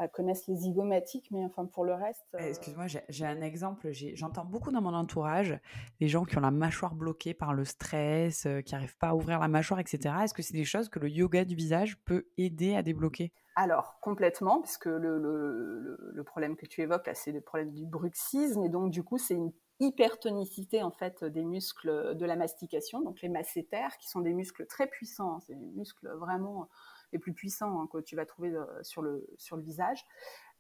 euh, 0.00 0.06
connaissent 0.08 0.46
les 0.46 0.56
zygomatiques, 0.56 1.28
mais 1.30 1.44
enfin, 1.44 1.66
pour 1.66 1.84
le 1.84 1.94
reste... 1.94 2.26
Euh, 2.34 2.48
excuse-moi, 2.48 2.86
j'ai 3.08 3.26
un 3.26 3.40
exemple. 3.40 3.90
J'entends 3.92 4.44
beaucoup 4.44 4.70
dans 4.70 4.80
mon 4.80 4.94
entourage 4.94 5.58
les 6.00 6.08
gens 6.08 6.24
qui 6.24 6.38
ont 6.38 6.42
la 6.42 6.50
mâchoire 6.50 6.94
bloquée 6.94 7.34
par 7.34 7.54
le 7.54 7.64
stress, 7.64 8.46
qui 8.64 8.74
n'arrivent 8.74 8.98
pas 8.98 9.08
à 9.08 9.14
ouvrir 9.14 9.38
la 9.38 9.48
mâchoire, 9.48 9.80
etc. 9.80 10.14
Est-ce 10.24 10.34
que 10.34 10.42
c'est 10.42 10.54
des 10.54 10.64
choses 10.64 10.88
que 10.88 10.98
le 10.98 11.08
yoga 11.08 11.44
du 11.44 11.54
visage 11.54 11.98
peut 12.04 12.26
aider 12.38 12.74
à 12.74 12.82
débloquer? 12.82 13.32
Alors, 13.56 13.98
complètement, 14.00 14.62
puisque 14.62 14.86
le, 14.86 15.18
le, 15.18 16.24
problème 16.24 16.56
que 16.56 16.66
tu 16.66 16.80
évoques, 16.80 17.10
c'est 17.14 17.32
le 17.32 17.40
problème 17.40 17.72
du 17.72 17.84
bruxisme, 17.84 18.62
et 18.62 18.68
donc 18.68 18.90
du 18.90 19.02
coup, 19.02 19.18
c'est 19.18 19.34
une 19.34 19.52
hypertonicité 19.80 20.82
en 20.82 20.90
fait 20.90 21.24
des 21.24 21.44
muscles 21.44 22.14
de 22.14 22.26
la 22.26 22.36
mastication, 22.36 23.00
donc 23.00 23.20
les 23.22 23.28
masséters, 23.28 23.96
qui 23.98 24.08
sont 24.08 24.20
des 24.20 24.32
muscles 24.32 24.66
très 24.66 24.86
puissants, 24.86 25.36
hein. 25.36 25.40
c'est 25.46 25.58
des 25.58 25.70
muscles 25.72 26.08
vraiment 26.16 26.68
les 27.12 27.18
plus 27.18 27.32
puissants 27.32 27.80
hein, 27.80 27.88
que 27.92 27.98
tu 27.98 28.16
vas 28.16 28.26
trouver 28.26 28.50
euh, 28.50 28.64
sur, 28.82 29.02
le, 29.02 29.26
sur 29.36 29.56
le 29.56 29.62
visage. 29.62 30.04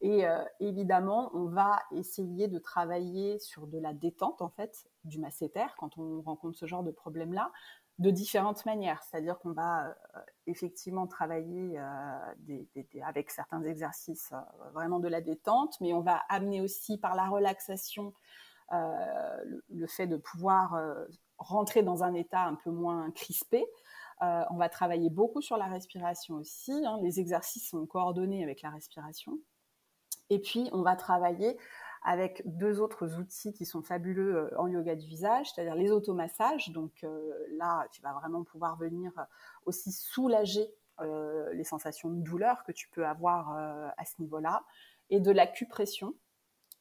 Et 0.00 0.26
euh, 0.26 0.42
évidemment, 0.60 1.30
on 1.34 1.46
va 1.46 1.80
essayer 1.92 2.48
de 2.48 2.58
travailler 2.58 3.38
sur 3.38 3.66
de 3.66 3.78
la 3.78 3.92
détente 3.92 4.40
en 4.40 4.48
fait 4.48 4.86
du 5.04 5.18
masséter 5.18 5.66
quand 5.78 5.98
on 5.98 6.22
rencontre 6.22 6.56
ce 6.56 6.66
genre 6.66 6.82
de 6.82 6.90
problème-là, 6.90 7.52
de 7.98 8.10
différentes 8.10 8.64
manières. 8.64 9.02
C'est-à-dire 9.02 9.38
qu'on 9.38 9.52
va 9.52 9.88
euh, 9.88 10.20
effectivement 10.46 11.06
travailler 11.06 11.78
avec 13.02 13.30
certains 13.30 13.62
exercices 13.62 14.32
vraiment 14.72 15.00
de 15.00 15.08
la 15.08 15.20
détente, 15.20 15.78
mais 15.80 15.92
on 15.92 16.00
va 16.00 16.22
amener 16.30 16.62
aussi 16.62 16.96
par 16.96 17.14
la 17.14 17.26
relaxation 17.26 18.14
le, 18.72 19.86
fait 19.88 20.06
de 20.06 20.16
pouvoir 20.16 20.80
rentrer 21.38 21.82
dans 21.82 22.04
un 22.04 22.14
état 22.14 22.44
un 22.44 22.54
peu 22.54 22.70
moins 22.70 23.10
crispé. 23.10 23.66
On 24.20 24.56
va 24.56 24.68
travailler 24.68 25.10
beaucoup 25.10 25.40
sur 25.40 25.56
la 25.56 25.66
respiration 25.66 26.36
aussi. 26.36 26.72
Hein. 26.86 26.98
Les 27.02 27.20
exercices 27.20 27.70
sont 27.70 27.86
coordonnés 27.86 28.42
avec 28.42 28.62
la 28.62 28.70
respiration. 28.70 29.38
Et 30.28 30.38
puis, 30.38 30.68
on 30.72 30.82
va 30.82 30.96
travailler 30.96 31.56
avec 32.02 32.42
deux 32.46 32.80
autres 32.80 33.18
outils 33.18 33.52
qui 33.52 33.66
sont 33.66 33.82
fabuleux 33.82 34.36
euh, 34.36 34.58
en 34.58 34.68
yoga 34.68 34.94
du 34.94 35.06
visage, 35.06 35.52
c'est-à-dire 35.52 35.74
les 35.74 35.90
automassages. 35.90 36.70
Donc 36.70 37.04
euh, 37.04 37.32
là, 37.50 37.86
tu 37.92 38.00
vas 38.00 38.12
vraiment 38.14 38.42
pouvoir 38.42 38.76
venir 38.76 39.12
euh, 39.18 39.22
aussi 39.66 39.92
soulager 39.92 40.74
les 41.54 41.64
sensations 41.64 42.10
de 42.10 42.20
douleur 42.20 42.62
que 42.62 42.72
tu 42.72 42.90
peux 42.90 43.06
avoir 43.06 43.56
à 43.96 44.04
ce 44.04 44.20
niveau-là, 44.20 44.64
et 45.08 45.18
de 45.18 45.30
l'acupression. 45.30 46.14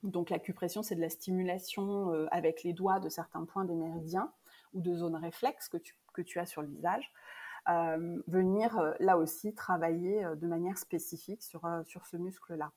Donc 0.04 0.30
l'acupression, 0.30 0.84
c'est 0.84 0.96
de 0.96 1.00
la 1.00 1.08
stimulation 1.08 2.28
avec 2.30 2.64
les 2.64 2.74
doigts 2.74 3.00
de 3.00 3.08
certains 3.08 3.46
points 3.46 3.64
des 3.64 3.76
méridiens 3.76 4.30
ou 4.74 4.82
de 4.82 4.94
zones 4.94 5.16
réflexes 5.16 5.70
que 5.70 5.78
tu, 5.78 5.96
que 6.12 6.22
tu 6.22 6.38
as 6.38 6.46
sur 6.46 6.62
le 6.62 6.68
visage. 6.68 7.14
Venir 8.28 8.94
là 9.00 9.18
aussi 9.18 9.54
travailler 9.54 10.26
de 10.36 10.48
manière 10.48 10.78
spécifique 10.78 11.44
sur, 11.44 11.62
sur 11.86 12.06
ce 12.06 12.18
muscle-là. 12.18 12.72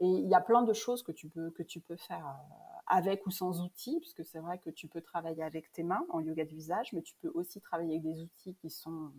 Et 0.00 0.06
il 0.06 0.28
y 0.28 0.34
a 0.34 0.40
plein 0.40 0.62
de 0.62 0.72
choses 0.72 1.02
que 1.02 1.12
tu 1.12 1.28
peux, 1.28 1.50
que 1.50 1.62
tu 1.62 1.78
peux 1.78 1.96
faire 1.96 2.26
euh, 2.26 2.80
avec 2.86 3.26
ou 3.26 3.30
sans 3.30 3.60
outils, 3.62 3.98
puisque 4.00 4.24
c'est 4.24 4.38
vrai 4.38 4.58
que 4.58 4.70
tu 4.70 4.88
peux 4.88 5.02
travailler 5.02 5.42
avec 5.42 5.70
tes 5.72 5.82
mains 5.82 6.04
en 6.08 6.20
yoga 6.20 6.44
de 6.44 6.50
visage, 6.50 6.92
mais 6.94 7.02
tu 7.02 7.14
peux 7.20 7.30
aussi 7.34 7.60
travailler 7.60 7.98
avec 7.98 8.02
des 8.02 8.22
outils 8.22 8.54
qui 8.54 8.70
sont 8.70 9.12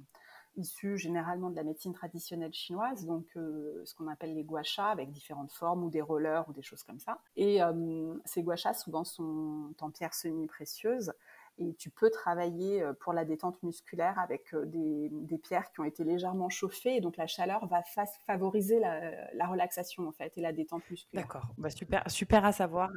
issus 0.58 0.98
généralement 0.98 1.50
de 1.50 1.56
la 1.56 1.63
médecine 1.63 1.94
traditionnelle 1.94 2.51
chinoise, 2.51 3.06
donc 3.06 3.25
euh, 3.38 3.82
ce 3.86 3.94
qu'on 3.94 4.08
appelle 4.08 4.34
les 4.34 4.44
guachas 4.44 4.90
avec 4.90 5.12
différentes 5.12 5.51
formes 5.54 5.84
ou 5.84 5.90
des 5.90 6.01
rollers 6.01 6.50
ou 6.50 6.51
des 6.51 6.63
choses 6.63 6.84
comme 6.84 7.00
ça. 7.00 7.20
Et 7.36 7.62
euh, 7.62 8.16
ces 8.25 8.42
guachas 8.42 8.74
souvent 8.74 9.04
sont 9.04 9.74
en 9.80 9.92
pierres 9.92 10.16
semi-précieuses 10.16 11.13
et 11.62 11.75
tu 11.75 11.89
peux 11.89 12.10
travailler 12.10 12.82
euh, 12.82 12.94
pour 12.94 13.13
la 13.13 13.24
détente 13.24 13.62
musculaire 13.63 14.18
avec 14.20 14.53
euh, 14.53 14.65
des, 14.65 15.38
pierres 15.38 15.72
qui 15.72 15.80
ont 15.80 15.84
été 15.84 16.03
légèrement 16.03 16.50
chauffées. 16.50 16.98
Et 16.98 17.01
donc 17.01 17.18
la 17.18 17.27
chaleur 17.27 17.65
va 17.68 17.84
favoriser 18.25 18.80
la, 18.80 19.48
relaxation 19.48 20.08
en 20.08 20.12
fait 20.12 20.38
et 20.38 20.41
la 20.41 20.51
détente 20.51 20.84
musculaire. 20.89 21.24
D'accord, 21.24 21.48
bah, 21.58 21.70
super, 22.08 22.46
à 22.46 22.51
savoir. 22.51 22.91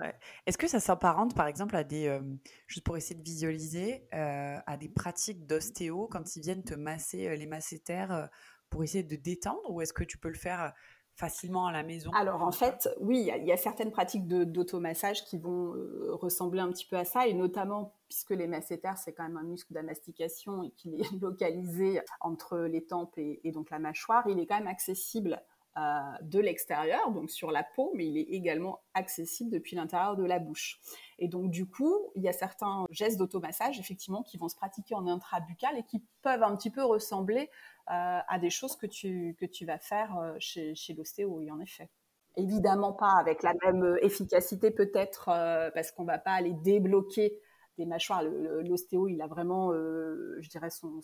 Est-ce 0.46 0.58
que 0.58 0.66
ça 0.66 0.80
s'apparente 0.80 1.34
par 1.34 1.46
exemple 1.46 1.76
à 1.76 1.84
des, 1.84 2.06
euh, 2.06 2.20
juste 2.66 2.84
pour 2.84 2.96
essayer 2.96 3.14
de 3.18 3.24
visualiser, 3.24 4.06
à 4.12 4.76
des 4.76 4.88
pratiques 4.88 5.46
d'ostéo 5.46 6.08
quand 6.10 6.36
ils 6.36 6.42
viennent 6.42 6.64
te 6.64 6.74
masser 6.74 7.36
les 7.36 7.46
masséters 7.46 8.28
pour 8.70 8.82
essayer 8.84 9.04
de 9.04 9.16
détendre 9.16 9.70
ou 9.70 9.80
est-ce 9.80 9.92
que 9.92 10.04
tu 10.04 10.18
peux 10.18 10.28
le 10.28 10.34
faire 10.34 10.72
facilement 11.14 11.66
à 11.66 11.72
la 11.72 11.82
maison. 11.82 12.10
Alors 12.12 12.42
en 12.42 12.50
fait, 12.50 12.88
oui, 13.00 13.30
il 13.36 13.44
y, 13.44 13.52
a 13.52 13.56
certaines 13.56 13.92
pratiques 13.92 14.26
d'automassage 14.26 15.24
qui 15.24 15.38
vont 15.38 15.74
euh, 15.74 16.08
ressembler 16.12 16.60
un 16.60 16.70
petit 16.70 16.86
peu 16.86 16.96
à 16.96 17.04
ça, 17.04 17.26
et 17.26 17.34
notamment 17.34 17.94
puisque 18.08 18.30
les 18.30 18.46
masséters, 18.46 18.98
c'est 18.98 19.12
quand 19.12 19.22
même 19.22 19.36
un 19.36 19.44
muscle 19.44 19.72
de 19.72 19.78
la 19.78 19.84
mastication 19.84 20.62
et 20.62 20.70
qu'il 20.70 20.94
est 20.94 21.10
localisé 21.20 22.00
entre 22.20 22.58
les 22.58 22.84
tempes 22.84 23.14
et, 23.16 23.50
donc 23.52 23.70
la 23.70 23.78
mâchoire, 23.78 24.24
il 24.28 24.38
est 24.40 24.46
quand 24.46 24.58
même 24.58 24.66
accessible 24.66 25.40
de 25.76 26.38
l'extérieur, 26.38 27.10
donc 27.10 27.30
sur 27.30 27.50
la 27.50 27.64
peau, 27.64 27.90
mais 27.94 28.06
il 28.06 28.16
est 28.16 28.28
également 28.30 28.80
accessible 28.94 29.50
depuis 29.50 29.74
l'intérieur 29.74 30.16
de 30.16 30.24
la 30.24 30.38
bouche. 30.38 30.78
Et 31.18 31.26
donc, 31.26 31.50
du 31.50 31.66
coup, 31.66 32.12
il 32.14 32.22
y 32.22 32.28
a 32.28 32.32
certains 32.32 32.84
gestes 32.90 33.18
d'automassage, 33.18 33.80
effectivement, 33.80 34.22
qui 34.22 34.36
vont 34.36 34.48
se 34.48 34.54
pratiquer 34.54 34.94
en 34.94 35.06
intrabucal 35.06 35.76
et 35.76 35.82
qui 35.82 36.02
peuvent 36.22 36.44
un 36.44 36.54
petit 36.56 36.70
peu 36.70 36.84
ressembler 36.84 37.50
à 37.86 38.38
des 38.40 38.50
choses 38.50 38.76
que 38.76 38.86
tu, 38.86 39.36
que 39.38 39.46
tu 39.46 39.66
vas 39.66 39.78
faire 39.78 40.36
chez, 40.38 40.74
chez 40.74 40.94
l'ostéo, 40.94 41.30
oui, 41.38 41.50
en 41.50 41.58
effet. 41.60 41.90
Évidemment 42.36 42.92
pas 42.92 43.14
avec 43.18 43.42
la 43.42 43.54
même 43.64 43.96
efficacité 44.00 44.70
peut-être, 44.70 45.26
parce 45.74 45.90
qu'on 45.90 46.04
va 46.04 46.18
pas 46.18 46.32
aller 46.32 46.52
débloquer 46.52 47.38
des 47.78 47.86
mâchoires. 47.86 48.22
L'ostéo, 48.22 49.08
il 49.08 49.20
a 49.20 49.26
vraiment, 49.26 49.72
je 49.72 50.48
dirais, 50.48 50.70
son 50.70 51.00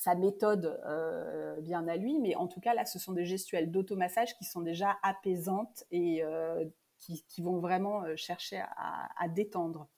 sa 0.00 0.14
méthode 0.14 0.80
euh, 0.86 1.60
bien 1.60 1.86
à 1.86 1.98
lui, 1.98 2.18
mais 2.20 2.34
en 2.34 2.48
tout 2.48 2.58
cas 2.58 2.72
là, 2.72 2.86
ce 2.86 2.98
sont 2.98 3.12
des 3.12 3.26
gestuelles 3.26 3.70
d'automassage 3.70 4.34
qui 4.38 4.44
sont 4.44 4.62
déjà 4.62 4.96
apaisantes 5.02 5.84
et 5.90 6.24
euh, 6.24 6.64
qui, 6.98 7.42
vont 7.42 7.58
vraiment 7.58 8.04
euh, 8.04 8.16
chercher 8.16 8.62
à, 8.78 9.28
détendre. 9.28 9.88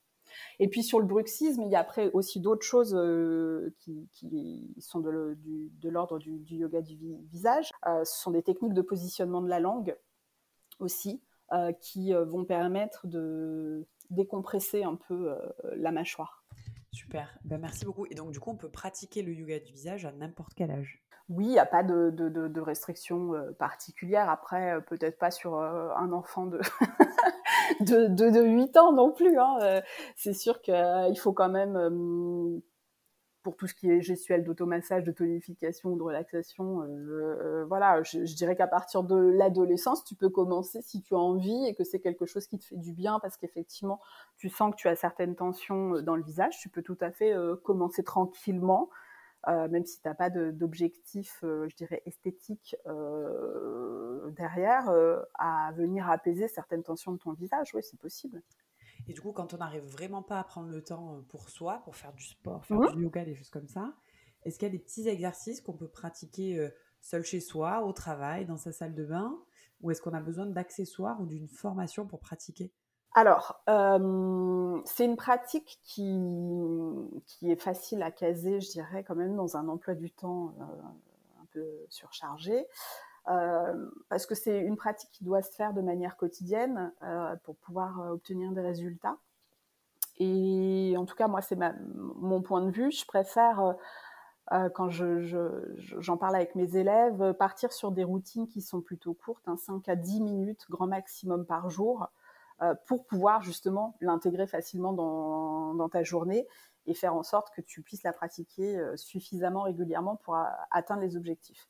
Et 0.59 0.67
puis 0.67 0.83
sur 0.83 0.99
le 0.99 1.07
bruxisme, 1.07 1.63
il 1.63 1.71
y 1.71 1.77
a 1.77 1.79
après 1.79 2.11
aussi 2.15 2.41
d'autres 2.41 2.67
choses 2.67 2.99
qui, 3.79 4.75
sont 4.81 4.99
de, 4.99 5.39
l'ordre 5.85 6.19
du, 6.19 6.57
yoga 6.57 6.81
du 6.81 6.97
visage. 7.31 7.71
ce 7.85 8.03
sont 8.05 8.33
des 8.33 8.43
techniques 8.43 8.75
de 8.75 8.83
positionnement 8.83 9.41
de 9.41 9.49
la 9.49 9.61
langue 9.61 9.97
aussi, 10.81 11.23
qui 11.81 12.13
vont 12.13 12.45
permettre 12.45 13.07
de 13.07 13.87
décompresser 14.11 14.83
un 14.83 14.97
peu 14.97 15.37
la 15.77 15.93
mâchoire. 15.93 16.42
Super, 16.93 17.39
ben, 17.45 17.59
merci 17.59 17.85
beaucoup. 17.87 18.07
Et 18.11 18.15
donc, 18.15 18.33
du 18.33 18.41
coup, 18.41 18.51
on 18.51 18.57
peut 18.57 18.69
pratiquer 18.69 19.23
le 19.23 19.33
yoga 19.33 19.59
du 19.59 19.73
visage 19.73 20.05
à 20.05 20.13
n'importe 20.13 20.53
quel 20.55 20.71
âge? 20.71 21.03
Oui, 21.29 21.47
il 21.47 21.51
n'y 21.53 21.59
a 21.59 21.67
pas 21.67 21.83
de, 21.83 22.11
de, 22.11 22.61
restrictions 22.61 23.33
euh, 23.35 23.53
particulières. 23.53 24.29
Après, 24.29 24.75
euh, 24.75 24.81
peut-être 24.81 25.19
pas 25.19 25.31
sur 25.31 25.55
euh, 25.55 25.89
un 25.97 26.13
enfant 26.13 26.45
de, 26.47 26.61
de, 27.81 28.09
de, 28.09 28.43
8 28.43 28.77
ans 28.77 28.93
non 28.93 29.11
plus. 29.11 29.39
Hein. 29.39 29.81
C'est 30.17 30.35
sûr 30.35 30.61
qu'il 30.61 31.19
faut 31.19 31.33
quand 31.33 31.49
même 31.49 32.61
pour 33.43 33.57
tout 33.57 33.67
ce 33.67 33.75
qui 33.75 33.91
est 33.91 34.01
gestuel 34.01 34.45
d'automassage, 34.45 35.05
de 35.05 35.13
tonification, 35.13 35.97
de 35.97 36.03
relaxation, 36.03 36.83
euh, 36.83 36.87
euh, 36.87 37.65
voilà, 37.67 38.03
je, 38.03 38.19
dirais 38.35 38.57
qu'à 38.57 38.67
partir 38.67 39.03
de 39.03 39.17
l'adolescence, 39.17 40.05
tu 40.05 40.15
peux 40.15 40.31
commencer 40.31 40.81
si 40.83 41.03
tu 41.03 41.15
as 41.15 41.19
envie 41.19 41.67
et 41.67 41.75
que 41.75 41.85
c'est 41.85 42.01
quelque 42.01 42.27
chose 42.27 42.47
qui 42.47 42.59
te 42.59 42.65
fait 42.65 42.77
du 42.77 42.93
bien 42.93 43.19
parce 43.21 43.37
qu'effectivement, 43.37 44.01
tu 44.37 44.49
sens 44.49 44.73
que 44.73 44.77
tu 44.77 44.89
as 44.89 44.97
certaines 44.97 45.35
tensions 45.35 45.97
euh, 45.97 46.03
dans 46.03 46.17
le 46.17 46.23
visage, 46.23 46.59
tu 46.61 46.69
peux 46.69 46.83
tout 46.83 46.99
à 47.01 47.11
fait 47.11 47.35
commencer 47.65 48.03
tranquillement. 48.03 48.89
même 49.47 49.85
si 49.85 50.01
tu 50.01 50.09
n'as 50.09 50.15
pas 50.15 50.31
d'objectif, 50.31 51.39
je 51.43 51.75
dirais, 51.75 52.03
esthétique 52.07 52.77
derrière, 54.37 54.91
à 55.35 55.73
venir 55.73 56.09
apaiser 56.09 56.49
certaines 56.49 56.83
tensions 56.83 57.13
de 57.13 57.19
ton 57.19 57.33
visage, 57.33 57.75
oui, 57.75 57.83
c'est 57.83 57.99
possible. 57.99 58.43
Et 59.09 59.13
du 59.13 59.21
coup, 59.21 59.33
quand 59.33 59.55
on 59.55 59.59
n'arrive 59.59 59.85
vraiment 59.85 60.23
pas 60.23 60.39
à 60.39 60.45
prendre 60.45 60.69
le 60.69 60.83
temps 60.83 61.15
euh, 61.15 61.21
pour 61.29 61.49
soi, 61.49 61.81
pour 61.85 61.97
faire 61.97 62.13
du 62.13 62.25
sport, 62.25 62.65
faire 62.65 62.79
mmh. 62.79 62.95
du 62.95 63.03
yoga, 63.03 63.25
des 63.25 63.35
choses 63.35 63.51
comme 63.51 63.69
ça, 63.69 63.93
est-ce 64.45 64.59
qu'il 64.59 64.67
y 64.67 64.71
a 64.71 64.73
des 64.73 64.79
petits 64.79 65.09
exercices 65.09 65.61
qu'on 65.61 65.73
peut 65.73 65.89
pratiquer 65.89 66.59
euh, 66.59 66.71
seul 67.01 67.25
chez 67.25 67.41
soi, 67.41 67.85
au 67.85 67.93
travail, 67.93 68.47
dans 68.47 68.57
sa 68.57 68.73
salle 68.73 68.95
de 68.95 69.05
bain 69.05 69.39
Ou 69.81 69.91
est-ce 69.91 70.01
qu'on 70.03 70.15
a 70.15 70.21
besoin 70.21 70.47
d'accessoires 70.47 71.21
ou 71.21 71.27
d'une 71.27 71.49
formation 71.49 72.07
pour 72.07 72.21
pratiquer? 72.21 72.73
Alors, 73.15 73.63
euh, 73.69 74.81
c'est 74.87 75.05
une 75.05 75.17
pratique 75.17 75.81
qui, 75.83 76.19
qui 77.27 77.51
est 77.51 77.61
facile 77.61 78.03
à 78.03 78.11
caser, 78.11 78.61
je 78.61 78.71
dirais, 78.71 79.05
quand 79.05 79.15
même, 79.15 79.37
dans 79.37 79.57
un 79.57 79.69
emploi 79.69 79.95
du 79.95 80.11
temps 80.11 80.55
un 80.61 81.47
peu 81.51 81.67
surchargé. 81.91 82.67
Euh, 83.29 83.91
parce 84.09 84.27
que 84.27 84.35
c'est 84.35 84.59
une 84.59 84.77
pratique 84.77 85.11
qui 85.13 85.25
doit 85.25 85.43
se 85.43 85.55
faire 85.55 85.73
de 85.73 85.81
manière 85.81 86.17
quotidienne 86.17 86.93
euh, 87.03 87.37
pour 87.45 87.57
pouvoir 87.57 88.01
euh, 88.01 88.11
obtenir 88.11 88.51
des 88.53 88.61
résultats. 88.61 89.17
Et 90.19 90.95
en 90.99 91.05
tout 91.05 91.15
cas, 91.15 91.29
moi, 91.29 91.41
c'est 91.41 91.59
mon 91.87 92.43
point 92.43 92.63
de 92.63 92.71
vue. 92.71 92.93
Je 92.93 93.05
préfère, 93.07 93.75
quand 94.75 94.89
j'en 94.91 96.17
parle 96.17 96.37
avec 96.37 96.55
mes 96.55 96.77
élèves, 96.77 97.33
partir 97.33 97.73
sur 97.73 97.91
des 97.91 98.05
routines 98.05 98.47
qui 98.47 98.61
sont 98.61 98.83
plutôt 98.83 99.15
courtes, 99.15 99.47
5 99.47 99.73
hein, 99.73 99.81
à 99.87 99.97
10 99.97 100.21
minutes, 100.21 100.67
grand 100.69 100.87
maximum 100.87 101.47
par 101.47 101.71
jour, 101.71 102.09
pour 102.87 103.07
pouvoir 103.07 103.43
justement 103.43 103.97
l'intégrer 104.01 104.47
facilement 104.47 104.93
dans, 104.93 105.89
ta 105.89 106.05
journée 106.05 106.47
et 106.87 106.95
faire 106.95 107.15
en 107.15 107.23
sorte 107.23 107.55
que 107.55 107.61
tu 107.61 107.83
puisses 107.83 108.03
la 108.03 108.13
pratiquer 108.13 108.77
euh, 108.79 108.97
suffisamment 108.97 109.63
régulièrement 109.63 110.17
pour 110.17 110.37
atteindre 110.71 111.03
les 111.03 111.17
objectifs. 111.17 111.69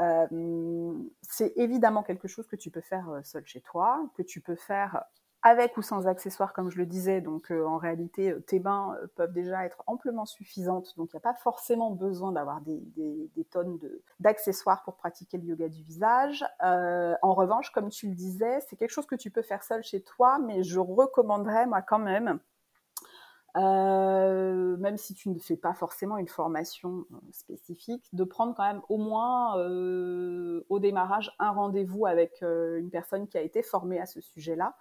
Euh, 0.00 0.92
c'est 1.22 1.52
évidemment 1.56 2.02
quelque 2.02 2.28
chose 2.28 2.46
que 2.46 2.56
tu 2.56 2.70
peux 2.70 2.80
faire 2.80 3.08
euh, 3.10 3.20
seul 3.24 3.46
chez 3.46 3.60
toi, 3.60 4.04
que 4.16 4.22
tu 4.22 4.40
peux 4.40 4.56
faire 4.56 5.04
avec 5.44 5.76
ou 5.76 5.82
sans 5.82 6.06
accessoires, 6.06 6.52
comme 6.52 6.70
je 6.70 6.78
le 6.78 6.86
disais. 6.86 7.20
Donc, 7.20 7.50
en 7.50 7.76
réalité, 7.76 8.32
tes 8.46 8.60
mains 8.60 8.96
peuvent 9.16 9.32
déjà 9.32 9.66
être 9.66 9.82
amplement 9.88 10.24
suffisantes. 10.24 10.96
Donc, 10.96 11.08
il 11.12 11.16
n'y 11.16 11.18
a 11.18 11.20
pas 11.20 11.34
forcément 11.34 11.90
besoin 11.90 12.30
d'avoir 12.30 12.60
des, 12.60 12.80
tonnes 13.50 13.80
d'accessoires 14.20 14.84
pour 14.84 14.94
pratiquer 14.94 15.38
le 15.38 15.44
yoga 15.46 15.68
du 15.68 15.82
visage. 15.82 16.44
en 16.60 17.34
revanche, 17.34 17.70
comme 17.70 17.88
tu 17.88 18.06
le 18.06 18.14
disais, 18.14 18.60
c'est 18.68 18.76
quelque 18.76 18.92
chose 18.92 19.06
que 19.06 19.16
tu 19.16 19.32
peux 19.32 19.42
faire 19.42 19.64
seul 19.64 19.82
chez 19.82 20.04
toi, 20.04 20.38
mais 20.38 20.62
je 20.62 20.78
recommanderais, 20.78 21.66
moi, 21.66 21.82
quand 21.82 21.98
même, 21.98 22.38
euh, 23.56 24.76
même 24.78 24.96
si 24.96 25.12
tu 25.12 25.28
ne 25.28 25.38
fais 25.38 25.56
pas 25.56 25.74
forcément 25.74 26.16
une 26.16 26.28
formation 26.28 27.04
euh, 27.12 27.16
spécifique, 27.32 28.08
de 28.14 28.24
prendre 28.24 28.54
quand 28.54 28.66
même 28.66 28.80
au 28.88 28.96
moins 28.96 29.58
euh, 29.58 30.64
au 30.70 30.78
démarrage 30.78 31.34
un 31.38 31.50
rendez-vous 31.50 32.06
avec 32.06 32.42
une 32.42 32.88
personne 32.90 33.28
qui 33.28 33.36
a 33.36 33.42
été 33.42 33.62
formée 33.62 34.00
à 34.00 34.06
ce 34.06 34.20
sujet-là, 34.20 34.76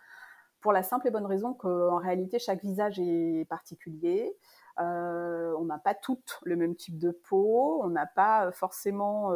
pour 0.61 0.71
la 0.71 0.83
simple 0.83 1.07
et 1.07 1.11
bonne 1.11 1.25
raison 1.25 1.53
qu'en 1.53 1.97
réalité 1.97 2.39
chaque 2.39 2.61
visage 2.61 2.99
est 2.99 3.45
particulier. 3.49 4.37
on 4.77 5.65
n'a 5.65 5.79
pas 5.79 5.95
toutes 5.95 6.39
le 6.43 6.55
même 6.55 6.75
type 6.75 6.97
de 6.97 7.11
peau, 7.11 7.81
on 7.83 7.89
n'a 7.89 8.05
pas 8.05 8.51
forcément 8.51 9.31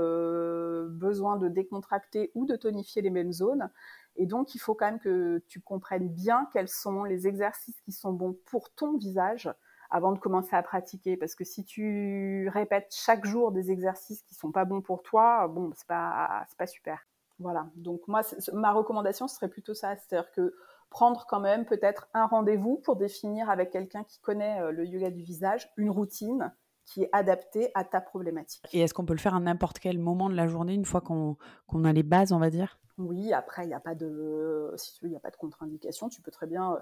besoin 0.87 1.37
de 1.37 1.49
décontracter 1.49 2.31
ou 2.35 2.45
de 2.45 2.55
tonifier 2.55 3.01
les 3.01 3.09
mêmes 3.09 3.33
zones. 3.33 3.69
Et 4.15 4.25
donc, 4.25 4.55
il 4.55 4.59
faut 4.59 4.75
quand 4.75 4.85
même 4.85 4.99
que 4.99 5.43
tu 5.47 5.59
comprennes 5.59 6.09
bien 6.09 6.47
quels 6.53 6.69
sont 6.69 7.03
les 7.03 7.27
exercices 7.27 7.79
qui 7.81 7.91
sont 7.91 8.13
bons 8.13 8.37
pour 8.45 8.73
ton 8.73 8.97
visage 8.97 9.49
avant 9.89 10.11
de 10.11 10.19
commencer 10.19 10.55
à 10.55 10.63
pratiquer. 10.63 11.17
Parce 11.17 11.35
que 11.35 11.43
si 11.43 11.65
tu 11.65 12.49
répètes 12.53 12.93
chaque 12.95 13.25
jour 13.25 13.51
des 13.51 13.71
exercices 13.71 14.21
qui 14.23 14.35
sont 14.35 14.51
pas 14.51 14.65
bons 14.65 14.81
pour 14.81 15.03
toi, 15.03 15.47
bon, 15.47 15.71
c'est 15.75 15.87
pas, 15.87 16.45
pas 16.57 16.67
super. 16.67 17.05
Voilà. 17.39 17.67
Donc, 17.75 18.01
moi, 18.07 18.21
ma 18.53 18.71
recommandation 18.71 19.27
serait 19.27 19.49
plutôt 19.49 19.73
ça. 19.73 19.95
C'est-à-dire 19.95 20.31
que 20.31 20.55
prendre 20.89 21.25
quand 21.27 21.41
même 21.41 21.65
peut-être 21.65 22.07
un 22.13 22.25
rendez-vous 22.25 22.77
pour 22.77 22.95
définir 22.95 23.49
avec 23.49 23.71
quelqu'un 23.71 24.03
qui 24.03 24.19
connaît 24.19 24.61
euh, 24.61 24.71
le 24.71 24.85
yoga 24.85 25.09
du 25.09 25.23
visage 25.23 25.69
une 25.75 25.89
routine 25.89 26.53
qui 26.85 27.03
est 27.03 27.09
adaptée 27.11 27.71
à 27.73 27.83
ta 27.83 27.99
problématique. 27.99 28.65
Et 28.71 28.81
est-ce 28.81 28.93
qu'on 28.93 29.05
peut 29.05 29.13
le 29.13 29.19
faire 29.19 29.35
à 29.35 29.39
n'importe 29.39 29.79
quel 29.79 29.97
moment 29.97 30.29
de 30.29 30.35
la 30.35 30.47
journée, 30.47 30.73
une 30.73 30.85
fois 30.85 31.01
qu'on 31.01 31.35
a 31.83 31.93
les 31.93 32.03
bases, 32.03 32.31
on 32.31 32.39
va 32.39 32.49
dire? 32.49 32.79
Oui, 32.97 33.33
après, 33.33 33.65
il 33.65 33.67
n'y 33.67 33.73
a 33.73 33.79
pas 33.81 33.95
de, 33.95 34.71
si 34.77 34.93
tu 34.93 35.05
veux, 35.05 35.15
a 35.15 35.19
pas 35.19 35.31
de 35.31 35.35
contre-indication. 35.35 36.07
Tu 36.07 36.21
peux 36.21 36.31
très 36.31 36.47
bien 36.47 36.77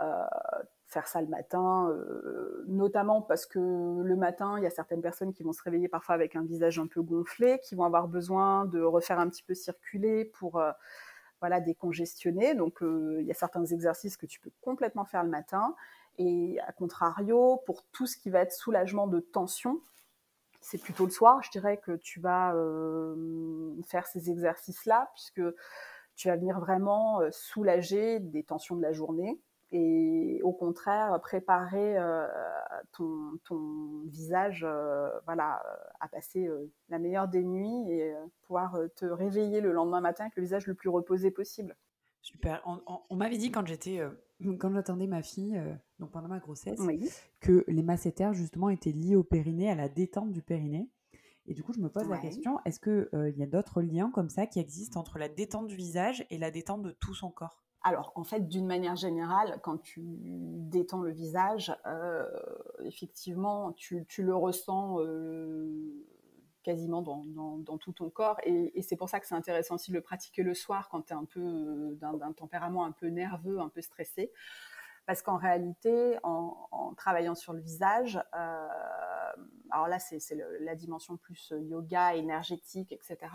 euh, 0.00 0.24
faire 0.86 1.06
ça 1.06 1.20
le 1.20 1.26
matin, 1.26 1.90
euh, 1.90 2.64
notamment 2.66 3.20
parce 3.20 3.44
que 3.44 3.58
le 3.58 4.16
matin, 4.16 4.54
il 4.56 4.64
y 4.64 4.66
a 4.66 4.70
certaines 4.70 5.02
personnes 5.02 5.34
qui 5.34 5.42
vont 5.42 5.52
se 5.52 5.62
réveiller 5.62 5.88
parfois 5.88 6.14
avec 6.14 6.34
un 6.34 6.44
visage 6.44 6.78
un 6.78 6.86
peu 6.86 7.02
gonflé, 7.02 7.60
qui 7.62 7.74
vont 7.74 7.84
avoir 7.84 8.08
besoin 8.08 8.64
de 8.64 8.80
refaire 8.80 9.18
un 9.18 9.28
petit 9.28 9.42
peu 9.42 9.52
circuler 9.52 10.24
pour, 10.24 10.58
euh, 10.58 10.72
voilà, 11.40 11.60
décongestionner. 11.60 12.54
Donc, 12.54 12.78
il 12.82 13.26
y 13.26 13.30
a 13.30 13.34
certains 13.34 13.64
exercices 13.66 14.16
que 14.16 14.26
tu 14.26 14.40
peux 14.40 14.52
complètement 14.62 15.04
faire 15.04 15.24
le 15.24 15.30
matin. 15.30 15.74
Et 16.22 16.60
à 16.60 16.72
contrario, 16.72 17.62
pour 17.64 17.82
tout 17.92 18.06
ce 18.06 18.18
qui 18.18 18.28
va 18.28 18.40
être 18.40 18.52
soulagement 18.52 19.06
de 19.06 19.20
tension, 19.20 19.80
c'est 20.60 20.76
plutôt 20.76 21.06
le 21.06 21.10
soir, 21.10 21.42
je 21.42 21.50
dirais, 21.50 21.78
que 21.78 21.92
tu 21.96 22.20
vas 22.20 22.54
euh, 22.54 23.74
faire 23.86 24.06
ces 24.06 24.30
exercices-là, 24.30 25.10
puisque 25.14 25.40
tu 26.16 26.28
vas 26.28 26.36
venir 26.36 26.60
vraiment 26.60 27.22
euh, 27.22 27.30
soulager 27.32 28.20
des 28.20 28.42
tensions 28.42 28.76
de 28.76 28.82
la 28.82 28.92
journée 28.92 29.40
et 29.72 30.40
au 30.42 30.52
contraire 30.52 31.18
préparer 31.22 31.96
euh, 31.96 32.26
ton, 32.92 34.02
visage 34.04 34.66
voilà, 35.24 35.62
à 36.00 36.08
passer 36.08 36.50
la 36.90 36.98
meilleure 36.98 37.28
des 37.28 37.44
nuits 37.44 37.92
et 37.92 38.12
pouvoir 38.42 38.76
te 38.96 39.06
réveiller 39.06 39.60
le 39.62 39.72
lendemain 39.72 40.00
matin 40.00 40.24
avec 40.24 40.36
le 40.36 40.42
visage 40.42 40.66
le 40.66 40.74
plus 40.74 40.88
reposé 40.90 41.30
possible. 41.30 41.76
Super. 42.20 42.62
On, 42.66 43.14
m'avait 43.16 43.38
dit 43.38 43.52
quand 43.52 43.64
j'étais, 43.64 44.02
quand 44.58 44.72
j'attendais 44.72 45.06
ma 45.06 45.22
fille, 45.22 45.56
euh, 45.56 45.74
donc 45.98 46.10
pendant 46.10 46.28
ma 46.28 46.38
grossesse, 46.38 46.80
que 47.40 47.64
les 47.68 47.82
masséters 47.82 48.32
justement 48.34 48.70
étaient 48.70 48.92
liés 48.92 49.16
au 49.16 49.22
périnée, 49.22 49.70
à 49.70 49.74
la 49.74 49.88
détente 49.88 50.32
du 50.32 50.42
périnée. 50.42 50.88
Et 51.46 51.54
du 51.54 51.62
coup, 51.62 51.72
je 51.72 51.80
me 51.80 51.88
pose 51.88 52.08
la 52.08 52.18
question 52.18 52.58
est-ce 52.64 52.78
qu'il 52.78 53.08
euh, 53.14 53.30
il 53.30 53.38
y 53.38 53.42
a 53.42 53.46
d'autres 53.46 53.82
liens 53.82 54.10
comme 54.10 54.28
ça 54.28 54.46
qui 54.46 54.60
existent 54.60 55.00
entre 55.00 55.18
la 55.18 55.28
détente 55.28 55.66
du 55.66 55.74
visage 55.74 56.24
et 56.30 56.38
la 56.38 56.50
détente 56.50 56.82
de 56.82 56.90
tout 56.90 57.14
son 57.14 57.30
corps? 57.30 57.64
Alors, 57.82 58.12
en 58.14 58.24
fait, 58.24 58.46
d'une 58.46 58.66
manière 58.66 58.96
générale, 58.96 59.58
quand 59.62 59.78
tu 59.78 60.02
détends 60.04 61.00
le 61.00 61.12
visage, 61.12 61.74
effectivement, 62.84 63.72
tu, 63.72 64.04
tu, 64.06 64.22
le 64.22 64.36
ressens 64.36 64.98
quasiment 66.62 67.02
dans, 67.02 67.78
tout 67.78 67.92
ton 67.92 68.10
corps. 68.10 68.38
Et, 68.44 68.82
c'est 68.82 68.96
pour 68.96 69.08
ça 69.08 69.20
que 69.20 69.26
c'est 69.26 69.34
intéressant 69.34 69.76
aussi 69.76 69.90
de 69.90 69.96
le 69.96 70.02
pratiquer 70.02 70.42
le 70.42 70.54
soir 70.54 70.88
quand 70.88 71.02
tu 71.02 71.12
es 71.12 71.16
un 71.16 71.24
peu 71.24 71.96
d'un 72.00 72.32
tempérament 72.32 72.84
un 72.84 72.92
peu 72.92 73.08
nerveux, 73.08 73.60
un 73.60 73.68
peu 73.68 73.80
stressé. 73.80 74.32
Parce 75.06 75.22
qu'en 75.22 75.38
réalité, 75.38 76.18
en, 76.22 76.94
travaillant 76.96 77.34
sur 77.34 77.52
le 77.52 77.60
visage, 77.60 78.22
alors 78.32 79.88
là 79.88 79.98
c'est 79.98 80.20
la 80.60 80.74
dimension 80.74 81.16
plus 81.16 81.52
yoga, 81.56 82.14
énergétique, 82.14 82.92
etc. 82.92 83.32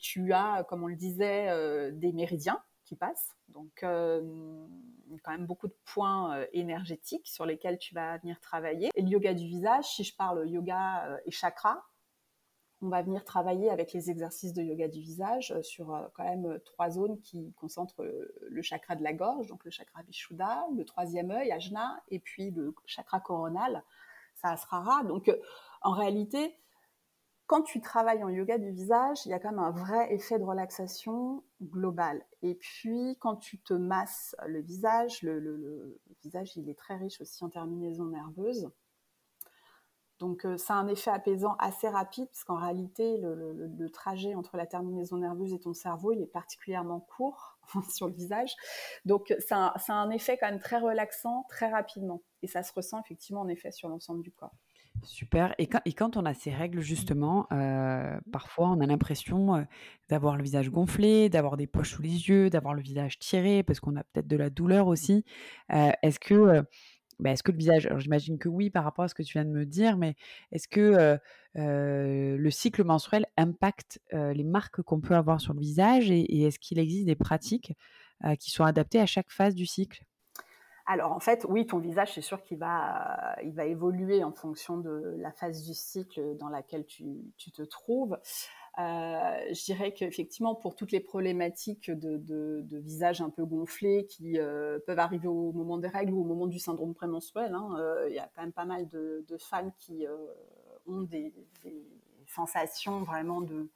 tu 0.00 0.32
as, 0.32 0.64
comme 0.68 0.82
on 0.82 0.88
le 0.88 0.96
disait, 0.96 1.92
des 1.92 2.12
méridiens 2.12 2.62
qui 2.84 2.96
passent. 2.96 3.36
Donc, 3.48 3.70
quand 3.82 5.30
même 5.32 5.46
beaucoup 5.46 5.68
de 5.68 5.76
points 5.84 6.44
énergétiques 6.52 7.28
sur 7.28 7.46
lesquels 7.46 7.78
tu 7.78 7.94
vas 7.94 8.18
venir 8.18 8.40
travailler. 8.40 8.90
Et 8.94 9.02
le 9.02 9.08
yoga 9.08 9.34
du 9.34 9.46
visage, 9.46 9.84
si 9.84 10.04
je 10.04 10.16
parle 10.16 10.48
yoga 10.48 11.20
et 11.26 11.30
chakra, 11.30 11.89
on 12.82 12.88
va 12.88 13.02
venir 13.02 13.24
travailler 13.24 13.70
avec 13.70 13.92
les 13.92 14.10
exercices 14.10 14.52
de 14.52 14.62
yoga 14.62 14.88
du 14.88 15.00
visage 15.00 15.54
sur 15.62 16.10
quand 16.14 16.24
même 16.24 16.58
trois 16.64 16.90
zones 16.90 17.20
qui 17.20 17.52
concentrent 17.52 18.04
le 18.48 18.62
chakra 18.62 18.96
de 18.96 19.02
la 19.02 19.12
gorge, 19.12 19.46
donc 19.46 19.64
le 19.64 19.70
chakra 19.70 20.02
Vishuddha, 20.02 20.66
le 20.74 20.84
troisième 20.84 21.30
œil, 21.30 21.52
Ajna, 21.52 22.02
et 22.08 22.18
puis 22.18 22.50
le 22.50 22.74
chakra 22.86 23.20
coronal, 23.20 23.84
Sahasrara. 24.36 25.04
Donc, 25.04 25.30
en 25.82 25.92
réalité, 25.92 26.54
quand 27.50 27.62
tu 27.62 27.80
travailles 27.80 28.22
en 28.22 28.28
yoga 28.28 28.58
du 28.58 28.70
visage, 28.70 29.26
il 29.26 29.30
y 29.30 29.32
a 29.32 29.40
quand 29.40 29.50
même 29.50 29.58
un 29.58 29.72
vrai 29.72 30.14
effet 30.14 30.38
de 30.38 30.44
relaxation 30.44 31.42
global. 31.60 32.24
Et 32.42 32.54
puis, 32.54 33.16
quand 33.18 33.34
tu 33.34 33.58
te 33.58 33.74
masses 33.74 34.36
le 34.46 34.60
visage, 34.60 35.22
le, 35.22 36.00
visage, 36.22 36.56
il 36.56 36.68
est 36.68 36.78
très 36.78 36.96
riche 36.96 37.20
aussi 37.20 37.42
en 37.42 37.48
terminaisons 37.48 38.04
nerveuses. 38.04 38.70
Donc, 40.20 40.44
euh, 40.44 40.58
ça 40.58 40.74
a 40.74 40.76
un 40.76 40.86
effet 40.86 41.10
apaisant 41.10 41.56
assez 41.58 41.88
rapide, 41.88 42.26
parce 42.26 42.44
qu'en 42.44 42.56
réalité, 42.56 43.16
le, 43.18 43.88
trajet 43.90 44.34
entre 44.34 44.56
la 44.56 44.66
terminaison 44.66 45.16
nerveuse 45.16 45.52
et 45.52 45.58
ton 45.58 45.72
cerveau, 45.72 46.12
il 46.12 46.20
est 46.20 46.26
particulièrement 46.26 47.00
court 47.00 47.58
sur 47.90 48.06
le 48.06 48.12
visage. 48.12 48.54
Donc, 49.06 49.34
ça 49.40 49.74
a 49.88 49.92
un 49.92 50.10
effet 50.10 50.36
quand 50.38 50.48
même 50.48 50.60
très 50.60 50.78
relaxant, 50.78 51.46
très 51.48 51.70
rapidement. 51.70 52.22
Et 52.42 52.46
ça 52.46 52.62
se 52.62 52.72
ressent 52.72 53.00
effectivement 53.00 53.40
en 53.40 53.48
effet 53.48 53.72
sur 53.72 53.88
l'ensemble 53.88 54.22
du 54.22 54.30
corps. 54.30 54.54
Super. 55.02 55.54
Et 55.58 55.66
quand, 55.66 55.80
et 55.86 55.92
quand 55.94 56.16
on 56.16 56.26
a 56.26 56.34
ces 56.34 56.50
règles, 56.50 56.80
justement, 56.80 57.46
euh, 57.52 58.20
parfois 58.30 58.68
on 58.68 58.80
a 58.80 58.86
l'impression 58.86 59.56
euh, 59.56 59.62
d'avoir 60.08 60.36
le 60.36 60.42
visage 60.42 60.70
gonflé, 60.70 61.30
d'avoir 61.30 61.56
des 61.56 61.66
poches 61.66 61.94
sous 61.94 62.02
les 62.02 62.28
yeux, 62.28 62.50
d'avoir 62.50 62.74
le 62.74 62.82
visage 62.82 63.18
tiré, 63.18 63.62
parce 63.62 63.80
qu'on 63.80 63.96
a 63.96 64.04
peut-être 64.04 64.26
de 64.26 64.36
la 64.36 64.50
douleur 64.50 64.86
aussi. 64.86 65.24
Est-ce 65.70 66.18
que, 66.18 66.64
bah, 67.20 67.30
est-ce 67.30 67.42
que 67.42 67.52
le 67.52 67.58
visage, 67.58 67.88
j'imagine 67.98 68.38
que 68.38 68.48
oui 68.48 68.70
par 68.70 68.84
rapport 68.84 69.04
à 69.04 69.08
ce 69.08 69.14
que 69.14 69.22
tu 69.22 69.32
viens 69.34 69.44
de 69.44 69.50
me 69.50 69.64
dire, 69.66 69.96
mais 69.96 70.14
est-ce 70.52 70.68
que 70.68 71.18
le 71.54 72.50
cycle 72.50 72.84
menstruel 72.84 73.26
impacte 73.36 74.00
les 74.12 74.44
marques 74.44 74.82
qu'on 74.82 75.00
peut 75.00 75.14
avoir 75.16 75.40
sur 75.40 75.52
le 75.54 75.60
visage 75.60 76.10
et 76.10 76.42
est-ce 76.42 76.58
qu'il 76.58 76.78
existe 76.78 77.06
des 77.06 77.16
pratiques 77.16 77.74
qui 78.38 78.50
sont 78.50 78.64
adaptées 78.64 79.00
à 79.00 79.06
chaque 79.06 79.30
phase 79.30 79.54
du 79.54 79.66
cycle? 79.66 80.02
Alors 80.90 81.12
en 81.12 81.20
fait, 81.20 81.46
oui, 81.48 81.66
ton 81.66 81.78
visage, 81.78 82.14
c'est 82.14 82.20
sûr 82.20 82.42
qu'il 82.42 82.58
va, 82.58 83.36
il 83.44 83.52
va 83.52 83.64
évoluer 83.64 84.24
en 84.24 84.32
fonction 84.32 84.76
de 84.76 85.14
la 85.18 85.30
phase 85.30 85.62
du 85.62 85.72
cycle 85.72 86.36
dans 86.36 86.48
laquelle 86.48 86.84
tu, 86.84 87.32
te 87.38 87.62
trouves. 87.62 88.18
Euh, 88.80 88.82
je 89.52 89.64
dirais 89.66 89.92
qu'effectivement, 89.92 90.56
pour 90.56 90.74
toutes 90.74 90.90
les 90.90 90.98
problématiques 90.98 91.92
de, 91.92 92.66
visage 92.80 93.20
un 93.20 93.30
peu 93.30 93.44
gonflé 93.44 94.06
qui 94.06 94.40
euh, 94.40 94.80
peuvent 94.84 94.98
arriver 94.98 95.28
au 95.28 95.52
moment 95.52 95.78
des 95.78 95.86
règles 95.86 96.12
ou 96.12 96.22
au 96.22 96.24
moment 96.24 96.48
du 96.48 96.58
syndrome 96.58 96.92
prémenstruel, 96.92 97.54
hein, 97.54 97.68
euh, 97.78 98.08
il 98.08 98.16
y 98.16 98.18
a 98.18 98.28
quand 98.34 98.42
même 98.42 98.52
pas 98.52 98.64
mal 98.64 98.88
de, 98.88 99.24
femmes 99.38 99.70
qui 99.78 100.06
ont 100.88 101.02
des, 101.02 101.32
sensations 102.26 103.04
vraiment 103.04 103.42
de, 103.42 103.70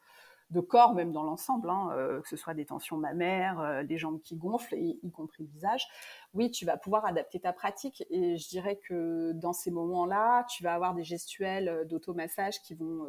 de 0.50 0.60
corps, 0.60 0.94
même 0.94 1.12
dans 1.12 1.22
l'ensemble, 1.22 1.70
hein, 1.70 1.90
euh, 1.92 2.20
que 2.20 2.28
ce 2.28 2.36
soit 2.36 2.54
des 2.54 2.66
tensions 2.66 2.96
mammaires, 2.96 3.60
euh, 3.60 3.82
des 3.82 3.98
jambes 3.98 4.20
qui 4.20 4.36
gonflent, 4.36 4.76
y 4.76 5.10
compris 5.10 5.42
le 5.44 5.48
visage, 5.48 5.86
oui, 6.34 6.50
tu 6.50 6.64
vas 6.64 6.76
pouvoir 6.76 7.06
adapter 7.06 7.40
ta 7.40 7.52
pratique. 7.52 8.04
Et 8.10 8.36
je 8.36 8.48
dirais 8.48 8.76
que 8.76 9.32
dans 9.32 9.52
ces 9.52 9.70
moments-là, 9.70 10.44
tu 10.44 10.62
vas 10.62 10.74
avoir 10.74 10.94
des 10.94 11.04
gestuels 11.04 11.68
euh, 11.68 11.84
d'automassage 11.84 12.60
qui 12.62 12.74
vont 12.74 13.06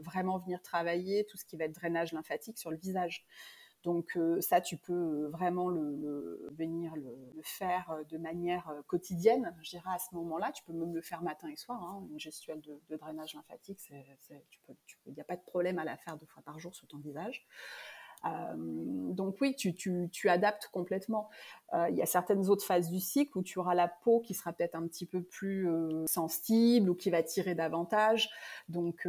vraiment 0.00 0.38
venir 0.38 0.62
travailler 0.62 1.24
tout 1.28 1.36
ce 1.36 1.44
qui 1.44 1.56
va 1.56 1.64
être 1.64 1.74
drainage 1.74 2.12
lymphatique 2.12 2.58
sur 2.58 2.70
le 2.70 2.76
visage. 2.76 3.26
Donc 3.88 4.18
euh, 4.18 4.38
ça, 4.42 4.60
tu 4.60 4.76
peux 4.76 5.28
vraiment 5.28 5.70
le, 5.70 6.46
venir 6.50 6.94
le, 6.94 7.16
faire 7.42 7.90
euh, 7.90 8.04
de 8.10 8.18
manière 8.18 8.68
euh, 8.68 8.82
quotidienne, 8.86 9.56
je 9.62 9.70
dirais 9.70 9.88
à 9.88 9.98
ce 9.98 10.14
moment-là. 10.14 10.52
Tu 10.52 10.62
peux 10.62 10.74
même 10.74 10.94
le 10.94 11.00
faire 11.00 11.22
matin 11.22 11.48
et 11.48 11.56
soir, 11.56 11.82
hein, 11.82 12.06
une 12.10 12.20
gestuelle 12.20 12.60
de, 12.60 12.96
drainage 12.98 13.32
lymphatique. 13.32 13.80
Il 15.06 15.14
n'y 15.14 15.20
a 15.22 15.24
pas 15.24 15.36
de 15.36 15.42
problème 15.42 15.78
à 15.78 15.84
la 15.84 15.96
faire 15.96 16.18
deux 16.18 16.26
fois 16.26 16.42
par 16.42 16.58
jour 16.58 16.74
sur 16.74 16.86
ton 16.86 16.98
visage. 16.98 17.46
Euh, 18.24 18.54
donc 18.56 19.36
oui, 19.40 19.54
tu, 19.54 20.28
adaptes 20.28 20.68
complètement. 20.72 21.28
Euh, 21.74 21.88
il 21.90 21.96
y 21.96 22.02
a 22.02 22.06
certaines 22.06 22.48
autres 22.48 22.64
phases 22.64 22.90
du 22.90 23.00
cycle 23.00 23.36
où 23.38 23.42
tu 23.42 23.58
auras 23.58 23.74
la 23.74 23.88
peau 23.88 24.20
qui 24.20 24.34
sera 24.34 24.52
peut-être 24.52 24.74
un 24.74 24.86
petit 24.86 25.06
peu 25.06 25.22
plus 25.22 25.68
euh, 25.68 26.04
sensible 26.08 26.90
ou 26.90 26.94
qui 26.94 27.10
va 27.10 27.22
tirer 27.22 27.54
davantage. 27.54 28.30
Donc 28.68 29.06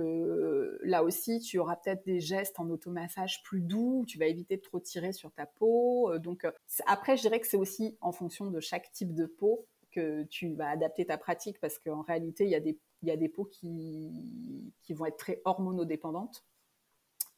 là 0.83 1.03
aussi, 1.03 1.39
tu 1.39 1.59
auras 1.59 1.75
peut-être 1.75 2.05
des 2.05 2.19
gestes 2.19 2.59
en 2.59 2.69
automassage 2.69 3.43
plus 3.43 3.61
doux. 3.61 4.05
Tu 4.07 4.17
vas 4.17 4.25
éviter 4.25 4.57
de 4.57 4.61
trop 4.61 4.79
tirer 4.79 5.11
sur 5.13 5.31
ta 5.31 5.45
peau. 5.45 6.17
donc 6.19 6.45
après, 6.85 7.17
je 7.17 7.21
dirais 7.21 7.39
que 7.39 7.47
c'est 7.47 7.57
aussi 7.57 7.97
en 8.01 8.11
fonction 8.11 8.51
de 8.51 8.59
chaque 8.59 8.91
type 8.91 9.13
de 9.13 9.25
peau 9.25 9.65
que 9.91 10.23
tu 10.23 10.53
vas 10.53 10.69
adapter 10.69 11.05
ta 11.05 11.17
pratique 11.17 11.59
parce 11.59 11.79
qu'en 11.79 12.01
réalité, 12.01 12.43
il 12.45 12.51
y 12.51 12.55
a 12.55 12.59
des, 12.59 12.77
y 13.03 13.11
a 13.11 13.17
des 13.17 13.29
peaux 13.29 13.45
qui, 13.45 14.71
qui 14.83 14.93
vont 14.93 15.05
être 15.05 15.17
très 15.17 15.41
hormonodépendantes 15.45 16.43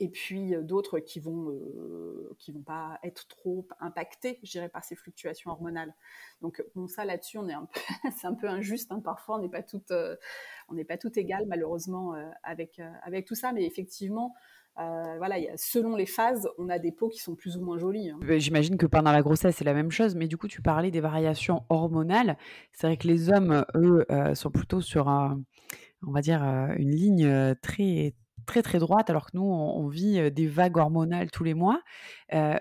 et 0.02 0.10
puis 0.10 0.56
euh, 0.56 0.64
d'autres 0.64 1.00
qui 1.00 1.20
vont 1.20 1.52
euh, 1.52 2.36
qui 2.40 2.52
vont 2.52 2.64
pas 2.64 3.00
être 3.04 3.28
trop 3.28 3.68
impactés, 3.80 4.40
je 4.42 4.68
par 4.68 4.84
ces 4.84 4.96
fluctuations 4.96 5.52
hormonales. 5.52 5.94
Donc 6.42 6.64
bon, 6.76 6.88
ça 6.88 7.06
là-dessus, 7.06 7.38
on 7.38 7.48
est 7.48 7.54
un 7.54 7.68
peu, 7.72 7.80
c'est 8.18 8.28
un 8.28 8.34
peu 8.34 8.50
injuste. 8.50 8.92
Hein. 8.92 9.00
Parfois, 9.00 9.38
on 9.38 9.42
n'est 9.42 9.50
pas 9.50 9.62
toutes, 9.62 9.92
euh, 9.92 10.16
on 10.70 10.74
n'est 10.74 10.86
pas 10.86 10.98
tout 10.98 11.18
égal 11.18 11.46
malheureusement 11.48 12.14
avec 12.44 12.82
avec 13.04 13.26
tout 13.26 13.36
ça, 13.36 13.54
mais 13.54 13.64
effectivement. 13.64 14.34
voilà, 14.76 15.38
y 15.38 15.48
a, 15.48 15.56
selon 15.56 15.96
les 15.96 16.08
phases, 16.08 16.50
on 16.58 16.68
a 16.70 16.80
des 16.80 16.92
peaux 16.92 17.10
qui 17.10 17.20
sont 17.20 17.36
plus 17.36 17.58
ou 17.58 17.62
moins 17.62 17.78
jolies. 17.78 18.10
Hein. 18.10 18.20
J'imagine 18.38 18.78
que 18.78 18.88
pendant 18.88 19.12
la 19.12 19.22
grossesse, 19.22 19.58
c'est 19.58 19.66
la 19.66 19.76
même 19.76 19.92
chose, 19.92 20.16
mais 20.16 20.28
du 20.28 20.38
coup, 20.38 20.48
tu 20.48 20.64
parlais 20.64 20.90
des 20.90 21.02
variations 21.02 21.64
hormonales. 21.70 22.38
C'est 22.72 22.88
vrai 22.88 22.98
que 22.98 23.08
les 23.08 23.30
hommes, 23.30 23.64
eux, 23.76 24.06
sont 24.34 24.50
plutôt 24.50 24.82
sur 24.82 25.10
un, 25.10 25.44
on 26.08 26.12
va 26.12 26.22
dire, 26.22 26.42
une 26.78 26.92
ligne 26.92 27.56
très 27.62 28.16
très 28.52 28.62
très 28.62 28.80
droite, 28.80 29.10
alors 29.10 29.28
que 29.28 29.38
nous, 29.38 29.44
on, 29.44 29.88
vit 29.88 30.30
des 30.32 30.48
vagues 30.48 30.78
hormonales 30.78 31.32
tous 31.32 31.44
les 31.44 31.54
mois. 31.54 31.80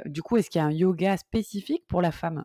du 0.04 0.22
coup, 0.22 0.36
est-ce 0.36 0.48
qu'il 0.48 0.60
y 0.60 0.62
a 0.62 0.66
un 0.66 0.72
yoga 0.72 1.16
spécifique 1.16 1.84
pour 1.88 2.00
la 2.00 2.12
femme? 2.12 2.44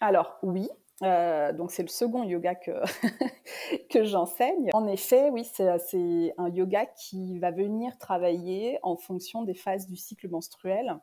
Alors 0.00 0.38
oui. 0.42 0.68
donc 1.00 1.70
c'est 1.70 1.82
le 1.82 1.88
second 1.88 2.24
yoga 2.24 2.54
que, 2.54 2.72
que 3.90 4.04
j'enseigne. 4.04 4.70
En 4.72 4.86
effet, 4.86 5.30
oui, 5.30 5.44
c'est 5.44 6.34
un 6.38 6.48
yoga 6.48 6.86
qui 6.86 7.38
va 7.38 7.50
venir 7.50 7.98
travailler 7.98 8.78
en 8.82 8.96
fonction 8.96 9.42
des 9.42 9.54
phases 9.54 9.86
du 9.86 9.96
cycle 9.96 10.28
menstruel 10.28 10.98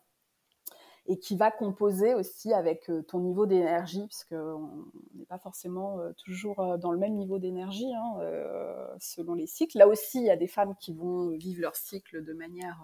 et 1.06 1.20
qui 1.20 1.36
va 1.36 1.52
composer 1.52 2.14
aussi 2.14 2.54
avec 2.54 2.90
euh, 2.90 3.02
ton 3.02 3.20
niveau 3.20 3.46
d'énergie, 3.46 4.06
puisqu'on 4.06 4.86
n'est 5.16 5.26
pas 5.26 5.38
forcément 5.38 6.00
euh, 6.00 6.14
toujours 6.24 6.60
euh, 6.60 6.78
dans 6.78 6.92
le 6.92 6.98
même 6.98 7.16
niveau 7.16 7.40
d'énergie 7.40 7.94
hein, 7.94 8.20
selon 9.00 9.34
les 9.34 9.48
cycles. 9.48 9.78
Là 9.78 9.88
aussi, 9.88 10.20
il 10.20 10.26
y 10.26 10.32
a 10.32 10.38
des 10.38 10.48
femmes 10.48 10.76
qui 10.80 10.94
vont 10.94 11.30
vivre 11.30 11.62
leur 11.62 11.76
cycle 11.76 12.24
de 12.24 12.34
manière, 12.34 12.80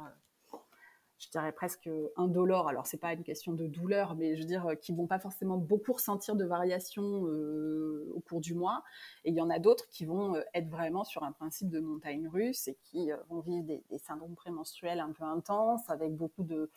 je 1.17 1.29
dirais 1.29 1.51
presque 1.51 1.89
indolore. 2.17 2.67
Alors, 2.67 2.87
c'est 2.87 2.97
pas 2.97 3.13
une 3.13 3.23
question 3.23 3.53
de 3.53 3.67
douleur, 3.67 4.15
mais 4.15 4.35
je 4.35 4.41
veux 4.41 4.47
dire, 4.47 4.67
qui 4.81 4.93
vont 4.93 5.07
pas 5.07 5.19
forcément 5.19 5.57
beaucoup 5.57 5.93
ressentir 5.93 6.35
de 6.35 6.45
variations 6.45 7.23
au 7.23 8.19
cours 8.21 8.41
du 8.41 8.53
mois. 8.53 8.83
Et 9.23 9.29
il 9.29 9.35
y 9.35 9.41
en 9.41 9.49
a 9.49 9.59
d'autres 9.59 9.87
qui 9.89 10.05
vont 10.05 10.35
être 10.53 10.69
vraiment 10.69 11.03
sur 11.03 11.23
un 11.23 11.31
principe 11.31 11.69
de 11.69 11.79
montagne 11.79 12.27
russe 12.27 12.67
et 12.67 12.77
qui 12.83 13.11
vont 13.29 13.39
vivre 13.39 13.65
des, 13.65 13.83
des 13.89 13.97
syndromes 13.99 14.35
prémenstruels 14.35 14.99
un 14.99 15.11
peu 15.11 15.23
intenses, 15.23 15.89
avec 15.89 16.15
beaucoup 16.15 16.43
de 16.43 16.69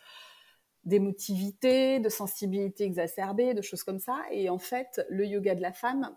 d'émotivité, 0.85 2.01
de 2.01 2.09
sensibilité 2.09 2.85
exacerbée, 2.85 3.55
de 3.55 3.63
choses 3.63 3.85
comme 3.85 3.99
ça. 3.99 4.23
Et 4.31 4.51
en 4.51 4.59
fait, 4.59 5.05
le 5.09 5.27
yoga 5.27 5.55
de 5.55 5.63
la 5.63 5.73
femme, 5.73 6.15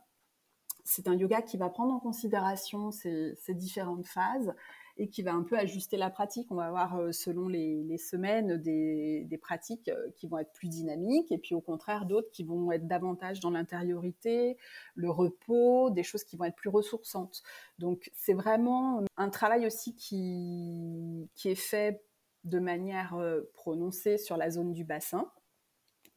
c'est 0.85 1.07
un 1.07 1.15
yoga 1.15 1.41
qui 1.41 1.57
va 1.57 1.69
prendre 1.69 1.93
en 1.93 1.99
considération 1.99 2.91
ces, 2.91 3.35
différentes 3.49 4.05
phases 4.05 4.53
et 4.97 5.09
qui 5.09 5.23
va 5.23 5.33
un 5.33 5.43
peu 5.43 5.57
ajuster 5.57 5.97
la 5.97 6.09
pratique. 6.09 6.47
On 6.51 6.55
va 6.55 6.67
avoir, 6.67 6.95
euh, 6.97 7.11
selon 7.11 7.47
les, 7.47 7.97
semaines, 7.97 8.57
des, 8.57 9.39
pratiques 9.41 9.89
euh, 9.89 10.09
qui 10.15 10.27
vont 10.27 10.37
être 10.37 10.53
plus 10.53 10.69
dynamiques 10.69 11.31
et 11.31 11.37
puis 11.37 11.53
au 11.53 11.59
contraire 11.59 12.05
d'autres 12.05 12.29
qui 12.31 12.43
vont 12.43 12.71
être 12.71 12.87
davantage 12.87 13.39
dans 13.39 13.49
l'intériorité, 13.49 14.57
le 14.93 15.09
repos, 15.09 15.89
des 15.89 16.03
choses 16.03 16.23
qui 16.23 16.37
vont 16.37 16.45
être 16.45 16.55
plus 16.55 16.69
ressourçantes. 16.69 17.41
Donc 17.79 18.09
c'est 18.13 18.33
vraiment 18.33 19.03
un 19.17 19.29
travail 19.29 19.65
aussi 19.65 19.95
qui, 19.95 21.27
qui 21.35 21.49
est 21.49 21.55
fait 21.55 22.01
de 22.45 22.59
manière 22.59 23.15
euh, 23.15 23.41
prononcée 23.53 24.17
sur 24.17 24.37
la 24.37 24.49
zone 24.49 24.71
du 24.71 24.83
bassin. 24.85 25.29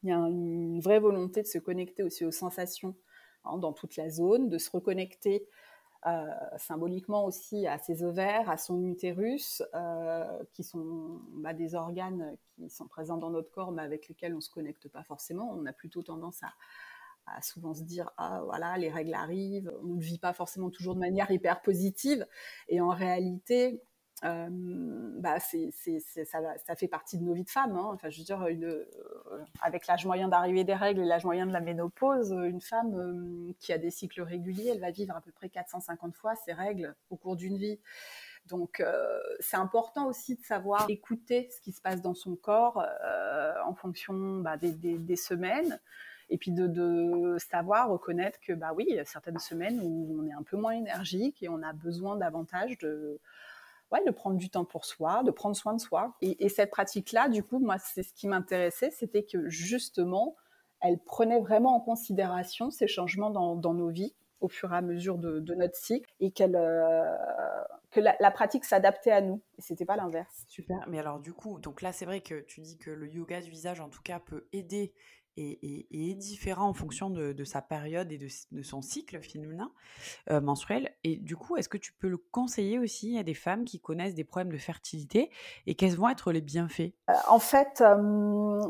Il 0.03 0.09
y 0.09 0.13
a 0.13 0.17
une 0.17 0.79
vraie 0.79 0.99
volonté 0.99 1.41
de 1.41 1.47
se 1.47 1.57
connecter 1.57 2.03
aussi 2.03 2.23
aux 2.23 2.31
sensations 2.31 2.95
hein, 3.43 3.57
dans 3.57 3.73
toute 3.73 3.97
la 3.97 4.09
zone, 4.09 4.49
de 4.49 4.57
se 4.57 4.71
reconnecter 4.71 5.47
symboliquement 6.55 7.25
aussi 7.25 7.67
à 7.67 7.77
ses 7.77 8.03
ovaires, 8.03 8.49
à 8.49 8.55
son 8.55 8.85
utérus, 8.85 9.61
qui 10.53 10.63
sont 10.63 11.19
bah, 11.33 11.53
des 11.53 11.75
organes 11.75 12.37
qui 12.55 12.69
sont 12.69 12.87
présents 12.87 13.17
dans 13.17 13.29
notre 13.29 13.51
corps, 13.51 13.73
mais 13.73 13.81
avec 13.81 14.07
lesquels 14.07 14.31
on 14.31 14.37
ne 14.37 14.41
se 14.41 14.49
connecte 14.49 14.87
pas 14.87 15.03
forcément. 15.03 15.51
On 15.51 15.65
a 15.65 15.73
plutôt 15.73 16.01
tendance 16.01 16.41
à, 16.41 16.53
à 17.35 17.41
souvent 17.41 17.73
se 17.73 17.83
dire 17.83 18.11
ah 18.17 18.41
voilà 18.45 18.77
les 18.77 18.89
règles 18.89 19.13
arrivent, 19.13 19.71
on 19.83 19.95
ne 19.95 20.01
vit 20.01 20.19
pas 20.19 20.33
forcément 20.33 20.69
toujours 20.69 20.95
de 20.95 20.99
manière 20.99 21.29
hyper 21.31 21.61
positive 21.61 22.25
et 22.67 22.81
en 22.81 22.89
réalité 22.89 23.81
euh, 24.25 24.47
bah 24.49 25.39
c'est, 25.39 25.71
ça, 26.25 26.39
ça, 26.57 26.75
fait 26.75 26.87
partie 26.87 27.17
de 27.17 27.23
nos 27.23 27.33
vies 27.33 27.43
de 27.43 27.49
femmes. 27.49 27.75
Hein. 27.77 27.91
Enfin, 27.93 28.09
je 28.09 28.17
veux 28.17 28.25
dire, 28.25 28.45
une, 28.47 28.65
euh, 28.65 28.85
avec 29.61 29.87
l'âge 29.87 30.05
moyen 30.05 30.27
d'arrivée 30.27 30.63
des 30.63 30.73
règles 30.73 31.01
et 31.01 31.05
l'âge 31.05 31.23
moyen 31.23 31.45
de 31.45 31.53
la 31.53 31.61
ménopause, 31.61 32.31
une 32.31 32.59
femme 32.59 32.95
euh, 32.95 33.53
qui 33.59 33.71
a 33.71 33.77
des 33.77 33.91
cycles 33.91 34.21
réguliers, 34.21 34.71
elle 34.73 34.81
va 34.81 34.91
vivre 34.91 35.15
à 35.15 35.21
peu 35.21 35.31
près 35.31 35.49
450 35.49 36.15
fois 36.15 36.35
ses 36.35 36.51
règles 36.51 36.95
au 37.09 37.15
cours 37.15 37.37
d'une 37.37 37.57
vie. 37.57 37.79
Donc, 38.45 38.83
c'est 39.41 39.57
important 39.57 40.07
aussi 40.07 40.35
de 40.35 40.41
savoir 40.41 40.89
écouter 40.89 41.49
ce 41.51 41.61
qui 41.61 41.71
se 41.71 41.81
passe 41.81 42.01
dans 42.01 42.15
son 42.15 42.35
corps 42.35 42.83
en 43.63 43.75
fonction 43.75 44.39
bah, 44.39 44.57
des, 44.57 45.15
semaines 45.15 45.79
et 46.31 46.37
puis 46.39 46.51
de, 46.51 46.65
de, 46.65 47.37
savoir 47.37 47.89
reconnaître 47.89 48.39
que 48.39 48.53
bah 48.53 48.71
oui, 48.75 48.85
il 48.89 48.95
y 48.95 48.99
a 48.99 49.05
certaines 49.05 49.37
semaines 49.37 49.79
où 49.83 50.17
on 50.19 50.25
est 50.25 50.33
un 50.33 50.41
peu 50.41 50.57
moins 50.57 50.71
énergique 50.71 51.43
et 51.43 51.49
on 51.49 51.61
a 51.61 51.73
besoin 51.73 52.15
davantage 52.15 52.79
de 52.79 53.19
ouais, 53.91 54.03
de 54.05 54.11
prendre 54.11 54.37
du 54.37 54.49
temps 54.49 54.65
pour 54.65 54.85
soi, 54.85 55.23
de 55.23 55.31
prendre 55.31 55.55
soin 55.55 55.73
de 55.73 55.81
soi. 55.81 56.15
Et, 56.21 56.45
et 56.45 56.49
cette 56.49 56.71
pratique-là, 56.71 57.29
du 57.29 57.43
coup, 57.43 57.59
moi, 57.59 57.77
c'est 57.77 58.03
ce 58.03 58.13
qui 58.13 58.27
m'intéressait, 58.27 58.91
c'était 58.91 59.23
que 59.23 59.49
justement, 59.49 60.35
elle 60.81 60.99
prenait 60.99 61.39
vraiment 61.39 61.75
en 61.75 61.79
considération 61.79 62.71
ces 62.71 62.87
changements 62.87 63.29
dans, 63.29 63.73
nos 63.73 63.89
vies 63.89 64.13
au 64.39 64.47
fur 64.47 64.73
et 64.73 64.77
à 64.77 64.81
mesure 64.81 65.17
de, 65.17 65.39
de 65.39 65.53
notre 65.53 65.75
cycle 65.75 66.09
et 66.21 66.31
qu'elle 66.31 66.55
euh, 66.55 67.03
que 67.91 67.99
la, 67.99 68.15
la 68.19 68.31
pratique 68.31 68.63
s'adaptait 68.63 69.11
à 69.11 69.21
nous 69.21 69.41
et 69.57 69.61
c'était 69.61 69.85
pas 69.85 69.97
l'inverse. 69.97 70.45
Super. 70.47 70.77
Mais 70.87 70.99
alors 70.99 71.19
du 71.19 71.33
coup, 71.33 71.59
donc 71.59 71.81
là 71.81 71.91
c'est 71.91 72.05
vrai 72.05 72.21
que 72.21 72.39
tu 72.41 72.61
dis 72.61 72.77
que 72.77 72.91
le 72.91 73.07
yoga 73.07 73.41
du 73.41 73.49
visage 73.49 73.81
en 73.81 73.89
tout 73.89 74.01
cas 74.01 74.19
peut 74.19 74.47
aider 74.53 74.93
est, 75.37 76.15
différent 76.15 76.67
en 76.67 76.73
fonction 76.73 77.09
de, 77.09 77.43
sa 77.43 77.61
période 77.61 78.11
et 78.11 78.17
de, 78.17 78.61
son 78.61 78.81
cycle 78.81 79.21
féminin 79.21 79.71
euh, 80.29 80.41
menstruel. 80.41 80.91
Et 81.03 81.15
du 81.17 81.35
coup, 81.35 81.57
est-ce 81.57 81.69
que 81.69 81.77
tu 81.77 81.93
peux 81.93 82.07
le 82.07 82.17
conseiller 82.17 82.79
aussi 82.79 83.17
à 83.17 83.23
des 83.23 83.33
femmes 83.33 83.65
qui 83.65 83.79
connaissent 83.79 84.15
des 84.15 84.23
problèmes 84.23 84.51
de 84.51 84.57
fertilité 84.57 85.29
et 85.65 85.75
quels 85.75 85.95
vont 85.95 86.09
être 86.09 86.31
les 86.31 86.41
bienfaits? 86.41 86.93
Euh, 87.09 87.13
En 87.27 87.39
fait, 87.39 87.83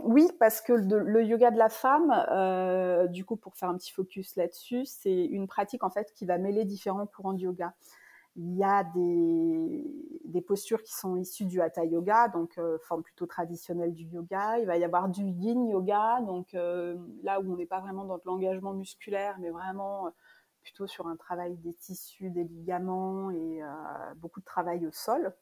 oui, 0.04 0.28
parce 0.40 0.62
que 0.62 0.74
le, 0.74 1.24
yoga 1.24 1.52
de 1.52 1.58
la 1.58 1.70
femme, 1.70 2.26
euh, 2.32 3.08
du 3.08 3.26
coup, 3.26 3.36
pour 3.36 3.56
faire 3.56 3.70
un 3.70 3.78
petit 3.78 3.92
focus 3.92 4.36
là-dessus, 4.36 4.86
c'est 4.86 5.26
une 5.26 5.48
pratique 5.48 5.84
en 5.84 5.90
fait 5.90 6.12
qui 6.14 6.26
va 6.26 6.38
mêler 6.38 6.66
différents 6.66 7.06
courants 7.06 7.34
de 7.34 7.42
yoga. 7.42 7.74
Il 8.36 8.56
y 8.56 8.64
a 8.64 8.84
des, 8.84 10.42
postures 10.48 10.82
qui 10.82 10.94
sont 10.94 11.16
issues 11.18 11.46
du 11.46 11.62
hatha 11.62 11.84
yoga, 11.86 12.30
donc 12.30 12.58
euh, 12.58 12.78
forme 12.80 13.04
plutôt 13.04 13.26
traditionnelle 13.26 13.94
du 13.94 14.06
yoga. 14.06 14.58
Il 14.60 14.66
va 14.66 14.78
y 14.78 14.84
avoir 14.84 15.10
du 15.10 15.24
yin 15.24 15.68
yoga, 15.68 16.22
donc 16.22 16.54
euh, 16.54 16.96
là 17.24 17.40
où 17.40 17.52
on 17.52 17.58
n'est 17.58 17.66
pas 17.66 17.82
vraiment 17.82 18.06
dans 18.06 18.20
l'engagement 18.26 18.74
musculaire, 18.74 19.38
mais 19.40 19.50
vraiment 19.50 20.08
euh, 20.08 20.12
plutôt 20.62 20.88
sur 20.88 21.08
un 21.08 21.16
travail 21.18 21.58
des 21.58 21.74
tissus, 21.74 22.30
des 22.30 22.46
ligaments 22.46 23.32
et 23.32 23.62
beaucoup 24.18 24.40
de 24.40 24.46
travail 24.46 24.86
au 24.86 24.92
sol. 24.92 25.34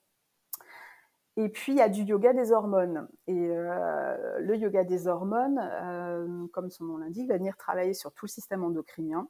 Et 1.38 1.50
puis 1.50 1.74
il 1.74 1.78
y 1.78 1.82
a 1.82 1.90
du 1.90 2.04
yoga 2.04 2.34
des 2.34 2.52
hormones. 2.52 3.08
Et 3.28 3.34
le 3.48 4.56
yoga 4.56 4.84
des 4.84 5.08
hormones, 5.08 5.60
comme 6.54 6.70
son 6.70 6.86
nom 6.86 6.98
l'indique, 6.98 7.28
va 7.30 7.38
venir 7.38 7.58
travailler 7.58 7.94
sur 7.94 8.14
tout 8.14 8.26
le 8.26 8.32
système 8.32 8.64
endocrinien 8.64 9.28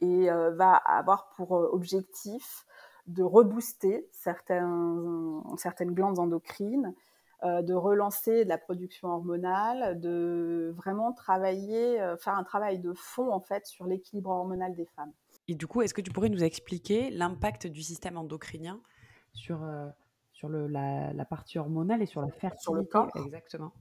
et 0.00 0.30
euh, 0.30 0.50
va 0.54 0.74
avoir 0.74 1.30
pour 1.30 1.56
euh, 1.56 1.68
objectif 1.72 2.66
de 3.06 3.22
rebooster 3.22 4.08
certains, 4.12 5.42
certaines 5.56 5.92
glandes 5.92 6.18
endocrines, 6.18 6.92
euh, 7.44 7.62
de 7.62 7.72
relancer 7.72 8.44
la 8.44 8.58
production 8.58 9.08
hormonale, 9.08 10.00
de 10.00 10.72
vraiment 10.76 11.12
travailler, 11.12 11.98
faire 12.18 12.34
un 12.34 12.42
travail 12.42 12.80
de 12.80 12.92
fond 12.94 13.30
en 13.30 13.40
fait 13.40 13.66
sur 13.66 13.86
l'équilibre 13.86 14.30
hormonal 14.30 14.74
des 14.74 14.86
femmes. 14.86 15.12
Et 15.46 15.54
du 15.54 15.68
coup, 15.68 15.82
est-ce 15.82 15.94
que 15.94 16.00
tu 16.00 16.10
pourrais 16.10 16.30
nous 16.30 16.42
expliquer 16.42 17.10
l'impact 17.10 17.68
du 17.68 17.82
système 17.82 18.16
endocrinien 18.16 18.80
sur, 19.32 19.64
sur 20.32 20.48
le, 20.48 20.66
la, 20.66 21.12
la, 21.12 21.24
partie 21.24 21.60
hormonale 21.60 22.02
et 22.02 22.06
sur 22.06 22.20
la 22.20 22.32
fertilité 22.32 22.62
Sur 22.62 22.74
le 22.74 22.82
corps 22.82 23.10
Exactement. 23.14 23.72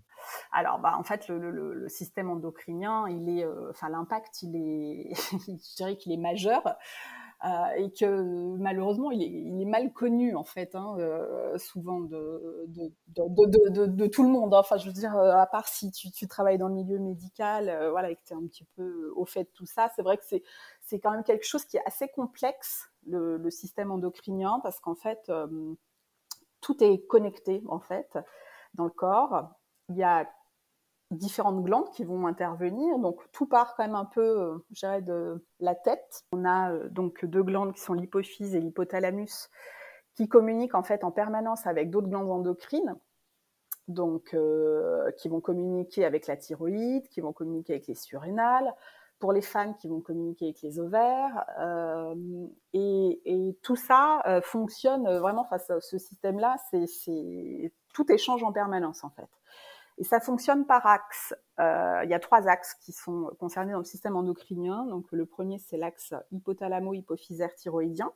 Alors, 0.52 0.80
bah, 0.80 0.96
en 0.98 1.04
fait, 1.04 1.28
le, 1.30 1.88
système 1.90 2.30
endocrinien, 2.30 3.08
il 3.10 3.30
est, 3.30 3.46
euh, 3.46 3.70
enfin, 3.70 3.90
l'impact, 3.90 4.42
il 4.44 4.56
est, 4.56 5.14
je 5.48 5.76
dirais 5.76 5.98
qu'il 5.98 6.12
est 6.12 6.18
majeur. 6.18 6.78
Euh, 7.44 7.68
et 7.76 7.92
que 7.92 8.56
malheureusement 8.58 9.12
il 9.12 9.62
est, 9.62 9.66
mal 9.66 9.92
connu 9.92 10.36
en 10.36 10.46
fait, 10.46 10.74
hein, 10.74 10.96
euh, 11.00 11.58
souvent 11.58 12.00
de 12.00 12.66
tout 14.08 14.24
le 14.24 14.30
monde. 14.30 14.54
Hein. 14.54 14.60
Enfin, 14.60 14.78
je 14.78 14.88
veux 14.88 14.94
dire, 14.94 15.16
à 15.16 15.46
part 15.46 15.68
si 15.68 15.92
tu, 15.92 16.28
travailles 16.28 16.58
dans 16.58 16.70
le 16.70 16.74
milieu 16.74 16.98
médical, 16.98 17.90
voilà, 17.92 18.10
et 18.10 18.16
que 18.16 18.22
tu 18.26 18.34
es 18.34 18.38
un 18.38 18.48
petit 18.48 18.66
peu 18.78 19.12
au 19.16 19.26
fait 19.26 19.44
de 19.44 19.50
tout 19.54 19.66
ça, 19.66 19.92
c'est 19.96 20.02
vrai 20.02 20.18
que 20.18 20.24
c'est 20.26 20.44
c'est 20.82 21.00
quand 21.00 21.12
même 21.12 21.24
quelque 21.24 21.46
chose 21.46 21.66
qui 21.66 21.76
est 21.78 21.84
assez 21.86 22.08
complexe 22.08 22.90
le, 23.06 23.38
le 23.38 23.52
système 23.52 23.92
endocrinien 23.92 24.60
parce 24.64 24.80
qu'en 24.80 24.96
fait 24.96 25.30
tout 26.62 26.84
est 26.84 27.06
connecté 27.06 27.62
en 27.68 27.80
fait 27.80 28.18
dans 28.74 28.86
le 28.86 28.90
corps 28.90 29.52
il 29.90 29.98
y 29.98 30.04
a 30.04 30.28
différentes 31.12 31.64
glandes 31.64 31.90
qui 31.92 32.04
vont 32.04 32.28
intervenir. 32.28 32.98
Donc 33.00 33.20
tout 33.32 33.46
part 33.46 33.76
quand 33.76 33.84
même 33.84 33.96
un 33.96 34.06
peu, 34.06 34.22
euh, 34.22 34.58
je 34.72 35.02
de 35.02 35.46
la 35.60 35.76
tête. 35.76 36.24
On 36.32 36.46
a 36.46 36.72
euh, 36.72 36.90
donc 36.90 37.26
deux 37.26 37.44
glandes 37.44 37.74
qui 37.74 37.82
sont 37.82 37.94
l'hypophyse 37.94 38.56
et 38.56 38.60
l'hypothalamus 38.60 39.50
qui 40.16 40.28
communiquent 40.28 40.76
en 40.76 40.84
fait 40.84 41.04
en 41.04 41.12
permanence 41.12 41.68
avec 41.68 41.90
d'autres 41.90 42.08
glandes 42.08 42.32
endocrines. 42.32 42.96
Donc 43.88 44.34
euh, 44.34 45.12
qui 45.12 45.30
vont 45.30 45.42
communiquer 45.42 46.06
avec 46.06 46.26
la 46.28 46.38
thyroïde, 46.38 47.08
qui 47.10 47.22
vont 47.22 47.34
communiquer 47.34 47.74
avec 47.74 47.88
les 47.88 47.96
surrénales, 47.96 48.74
pour 49.20 49.32
les 49.32 49.42
femmes 49.42 49.76
qui 49.78 49.88
vont 49.88 50.02
communiquer 50.02 50.46
avec 50.46 50.62
les 50.62 50.80
ovaires. 50.80 51.46
et, 52.74 53.58
tout 53.62 53.76
ça 53.76 54.42
fonctionne 54.44 55.08
vraiment 55.18 55.46
face 55.46 55.70
à 55.70 55.80
ce 55.80 55.98
système-là. 55.98 56.58
C'est 56.70 57.72
tout 57.94 58.12
échange 58.12 58.44
en 58.44 58.52
permanence 58.52 59.04
en 59.04 59.10
fait. 59.12 59.30
Et 59.98 60.04
ça 60.04 60.20
fonctionne 60.20 60.66
par 60.66 60.86
axe. 60.86 61.34
Euh, 61.60 62.02
il 62.04 62.10
y 62.10 62.14
a 62.14 62.20
trois 62.20 62.48
axes 62.48 62.76
qui 62.76 62.92
sont 62.92 63.32
concernés 63.40 63.72
dans 63.72 63.80
le 63.80 63.86
système 63.86 64.16
endocrinien. 64.16 64.86
Donc 64.88 65.06
le 65.12 65.26
premier, 65.26 65.58
c'est 65.60 65.78
l'axe 65.78 66.14
hypothalamo-hypophysaire 66.32 67.56
thyroïdien 67.56 68.12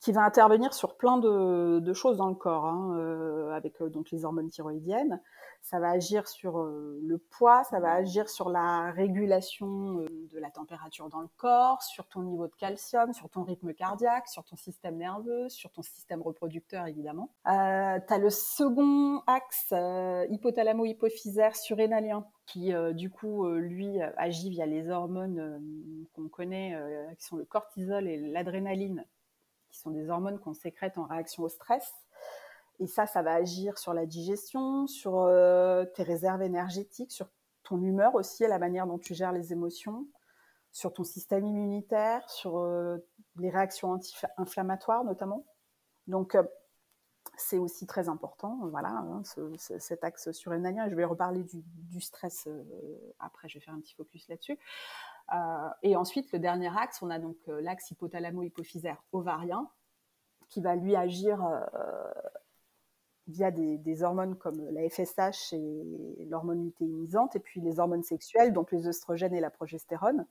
qui 0.00 0.12
va 0.12 0.22
intervenir 0.22 0.72
sur 0.72 0.96
plein 0.96 1.18
de, 1.18 1.92
choses 1.92 2.16
dans 2.16 2.28
le 2.28 2.34
corps, 2.34 2.64
hein, 2.64 2.96
euh, 2.98 3.52
avec 3.52 3.82
euh, 3.82 3.90
donc 3.90 4.10
les 4.10 4.24
hormones 4.24 4.48
thyroïdiennes. 4.48 5.20
Ça 5.60 5.78
va 5.78 5.90
agir 5.90 6.26
sur 6.26 6.58
euh, 6.58 6.98
le 7.02 7.18
poids, 7.18 7.64
ça 7.64 7.80
va 7.80 7.92
agir 7.92 8.30
sur 8.30 8.48
la 8.48 8.92
régulation 8.92 10.06
de 10.06 10.38
la 10.38 10.50
température 10.50 11.10
dans 11.10 11.20
le 11.20 11.28
corps, 11.36 11.82
sur 11.82 12.06
ton 12.08 12.22
niveau 12.22 12.46
de 12.46 12.54
calcium, 12.54 13.12
sur 13.12 13.28
ton 13.28 13.42
rythme 13.42 13.74
cardiaque, 13.74 14.26
sur 14.26 14.42
ton 14.44 14.56
système 14.56 14.96
nerveux, 14.96 15.50
sur 15.50 15.70
ton 15.70 15.82
système 15.82 16.22
reproducteur 16.22 16.86
évidemment. 16.86 17.28
tu 17.44 17.50
as 17.50 18.18
le 18.18 18.30
second 18.30 19.22
axe 19.26 19.72
hypothalamo-hypophysaire 19.72 21.56
surrénalien 21.56 22.24
qui 22.46 22.72
du 22.94 23.10
coup 23.10 23.46
lui 23.48 24.00
agit 24.16 24.48
via 24.48 24.64
les 24.64 24.88
hormones 24.88 25.62
qu'on 26.14 26.28
connaît, 26.28 26.74
qui 27.18 27.26
sont 27.26 27.36
le 27.36 27.44
cortisol 27.44 28.08
et 28.08 28.16
l'adrénaline 28.16 29.04
qui 29.70 29.78
sont 29.78 29.90
des 29.90 30.10
hormones 30.10 30.38
qu'on 30.38 30.54
sécrète 30.54 30.98
en 30.98 31.04
réaction 31.04 31.44
au 31.44 31.48
stress. 31.48 31.92
Et 32.80 32.86
ça, 32.86 33.06
ça 33.06 33.22
va 33.22 33.34
agir 33.34 33.78
sur 33.78 33.92
la 33.92 34.06
digestion, 34.06 34.86
sur 34.86 35.20
euh, 35.20 35.84
tes 35.84 36.02
réserves 36.02 36.42
énergétiques, 36.42 37.12
sur 37.12 37.28
ton 37.62 37.80
humeur 37.82 38.14
aussi, 38.14 38.44
et 38.44 38.48
la 38.48 38.58
manière 38.58 38.86
dont 38.86 38.98
tu 38.98 39.14
gères 39.14 39.32
les 39.32 39.52
émotions, 39.52 40.06
sur 40.72 40.94
ton 40.94 41.04
système 41.04 41.44
immunitaire, 41.44 42.28
sur 42.30 42.58
euh, 42.58 42.96
les 43.36 43.50
réactions 43.50 43.92
anti-inflammatoires 43.92 45.04
notamment. 45.04 45.44
Donc, 46.06 46.34
euh, 46.34 46.42
c'est 47.36 47.58
aussi 47.58 47.86
très 47.86 48.08
important, 48.08 48.58
voilà, 48.70 48.88
hein, 48.88 49.22
cet 49.56 50.02
axe 50.04 50.32
surrénalien. 50.32 50.88
Je 50.88 50.94
vais 50.94 51.04
reparler 51.04 51.44
du 51.44 52.00
stress 52.00 52.48
après, 53.18 53.48
je 53.48 53.58
vais 53.58 53.64
faire 53.64 53.74
un 53.74 53.80
petit 53.80 53.94
focus 53.94 54.28
là-dessus. 54.28 54.58
Euh, 55.32 55.68
et 55.82 55.96
ensuite, 55.96 56.32
le 56.32 56.38
dernier 56.38 56.70
axe, 56.76 57.02
on 57.02 57.10
a 57.10 57.18
donc 57.18 57.36
euh, 57.48 57.60
l'axe 57.60 57.90
hypothalamo-hypophysaire 57.90 58.96
ovarien, 59.12 59.68
qui 60.48 60.60
va 60.60 60.74
lui 60.74 60.96
agir 60.96 61.44
euh, 61.44 61.60
via 63.28 63.50
des, 63.52 64.02
hormones 64.02 64.36
comme 64.36 64.60
la 64.70 64.88
FSH 64.88 65.52
et 65.52 66.26
l'hormone 66.28 66.64
lutéinisante, 66.64 67.36
et 67.36 67.40
puis 67.40 67.60
les 67.60 67.78
hormones 67.78 68.02
sexuelles, 68.02 68.52
donc 68.52 68.72
les 68.72 68.88
œstrogènes 68.88 69.34
et 69.34 69.40
la 69.40 69.50
progestérone, 69.50 70.26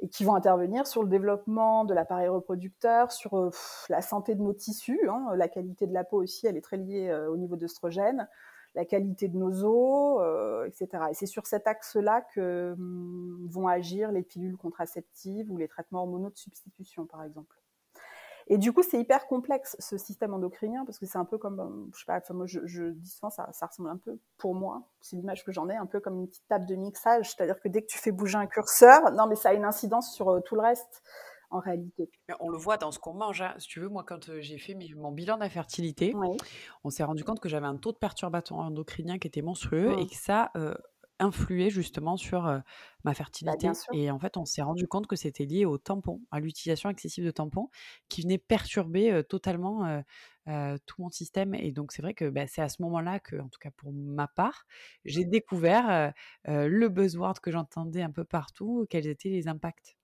et 0.00 0.08
qui 0.08 0.24
vont 0.24 0.34
intervenir 0.34 0.86
sur 0.86 1.02
le 1.02 1.10
développement 1.10 1.84
de 1.84 1.92
l'appareil 1.92 2.28
reproducteur, 2.28 3.12
sur 3.12 3.50
la 3.90 4.00
santé 4.00 4.34
de 4.34 4.40
nos 4.40 4.54
tissus. 4.54 5.08
Hein. 5.08 5.34
la 5.36 5.48
qualité 5.48 5.86
de 5.86 5.92
la 5.92 6.04
peau 6.04 6.22
aussi, 6.22 6.46
elle 6.46 6.56
est 6.56 6.62
très 6.62 6.78
liée 6.78 7.12
au 7.28 7.36
niveau 7.36 7.56
d'œstrogènes 7.56 8.26
la 8.74 8.84
qualité 8.84 9.28
de 9.28 9.36
nos 9.36 9.64
eaux, 9.64 10.20
etc. 10.64 10.88
Et 11.10 11.14
c'est 11.14 11.26
sur 11.26 11.46
cet 11.46 11.66
axe-là 11.66 12.22
que 12.34 12.74
hum, 12.78 13.46
vont 13.50 13.68
agir 13.68 14.10
les 14.12 14.22
pilules 14.22 14.56
contraceptives 14.56 15.50
ou 15.50 15.56
les 15.56 15.68
traitements 15.68 16.00
hormonaux 16.00 16.30
de 16.30 16.36
substitution, 16.36 17.06
par 17.06 17.22
exemple. 17.24 17.56
Et 18.46 18.58
du 18.58 18.72
coup, 18.72 18.82
c'est 18.82 19.00
hyper 19.00 19.26
complexe 19.26 19.74
ce 19.78 19.96
système 19.96 20.34
endocrinien 20.34 20.84
parce 20.84 20.98
que 20.98 21.06
c'est 21.06 21.16
un 21.16 21.24
peu 21.24 21.38
comme, 21.38 21.60
euh, 21.60 21.90
je 21.94 22.00
sais 22.00 22.04
pas, 22.06 22.20
moi 22.34 22.46
je, 22.46 22.60
je 22.66 22.90
dis 22.90 23.08
souvent, 23.08 23.30
ça, 23.30 23.48
ça, 23.52 23.66
ressemble 23.66 23.88
un 23.88 23.96
peu, 23.96 24.18
pour 24.36 24.54
moi, 24.54 24.82
c'est 25.00 25.16
l'image 25.16 25.44
que 25.44 25.52
j'en 25.52 25.68
ai, 25.70 25.76
un 25.76 25.86
peu 25.86 25.98
comme 25.98 26.20
une 26.20 26.28
petite 26.28 26.46
table 26.46 26.66
de 26.66 26.74
mixage, 26.74 27.30
c'est-à-dire 27.30 27.58
que 27.58 27.68
dès 27.68 27.80
que 27.80 27.86
tu 27.86 27.98
fais 27.98 28.12
bouger 28.12 28.36
un 28.36 28.46
curseur, 28.46 29.12
non 29.12 29.26
mais 29.26 29.36
ça 29.36 29.50
a 29.50 29.54
une 29.54 29.64
incidence 29.64 30.12
sur 30.12 30.28
euh, 30.28 30.40
tout 30.40 30.56
le 30.56 30.60
reste 30.60 31.02
en 31.54 31.60
réalité. 31.60 32.10
On 32.40 32.50
le 32.50 32.58
voit 32.58 32.76
dans 32.76 32.90
ce 32.90 32.98
qu'on 32.98 33.14
mange. 33.14 33.42
Hein. 33.42 33.54
Si 33.58 33.68
tu 33.68 33.80
veux, 33.80 33.88
moi, 33.88 34.04
quand 34.04 34.28
euh, 34.28 34.40
j'ai 34.40 34.58
fait 34.58 34.76
mon 34.96 35.12
bilan 35.12 35.38
d'infertilité, 35.38 36.12
on 36.82 36.90
s'est 36.90 37.04
rendu 37.04 37.24
compte 37.24 37.40
que 37.40 37.48
j'avais 37.48 37.66
un 37.66 37.76
taux 37.76 37.92
de 37.92 37.98
perturbateurs 37.98 38.58
endocriniens 38.58 39.18
qui 39.18 39.28
était 39.28 39.42
monstrueux 39.42 39.96
et 39.98 40.06
que 40.06 40.16
ça 40.16 40.52
influait 41.20 41.70
justement 41.70 42.16
sur 42.16 42.42
ma 42.42 42.64
bah, 43.04 43.14
fertilité. 43.14 43.70
et 43.92 44.10
en 44.10 44.18
fait, 44.18 44.36
on 44.36 44.44
s'est 44.44 44.62
rendu 44.62 44.88
compte 44.88 45.06
que 45.06 45.14
c'était 45.14 45.44
lié 45.44 45.64
au 45.64 45.78
tampon, 45.78 46.20
à 46.32 46.40
l'utilisation 46.40 46.90
excessive 46.90 47.24
de 47.24 47.30
tampons, 47.30 47.70
qui 48.08 48.22
venait 48.22 48.38
perturber 48.38 49.22
totalement 49.28 50.02
tout 50.46 50.96
mon 50.98 51.10
système. 51.10 51.54
Et 51.54 51.70
donc, 51.70 51.92
c'est 51.92 52.02
vrai 52.02 52.14
que 52.14 52.28
bah, 52.28 52.48
c'est 52.48 52.62
à 52.62 52.68
ce 52.68 52.82
moment-là 52.82 53.20
que, 53.20 53.36
en 53.36 53.48
tout 53.48 53.60
cas 53.60 53.70
pour 53.70 53.92
ma 53.92 54.26
part, 54.26 54.66
j'ai 55.04 55.24
découvert 55.24 56.12
le 56.46 56.88
buzzword 56.88 57.38
que 57.40 57.52
j'entendais 57.52 58.02
un 58.02 58.10
peu 58.10 58.24
partout, 58.24 58.84
quels 58.90 59.06
étaient 59.06 59.30
les 59.30 59.46
impacts. 59.46 59.96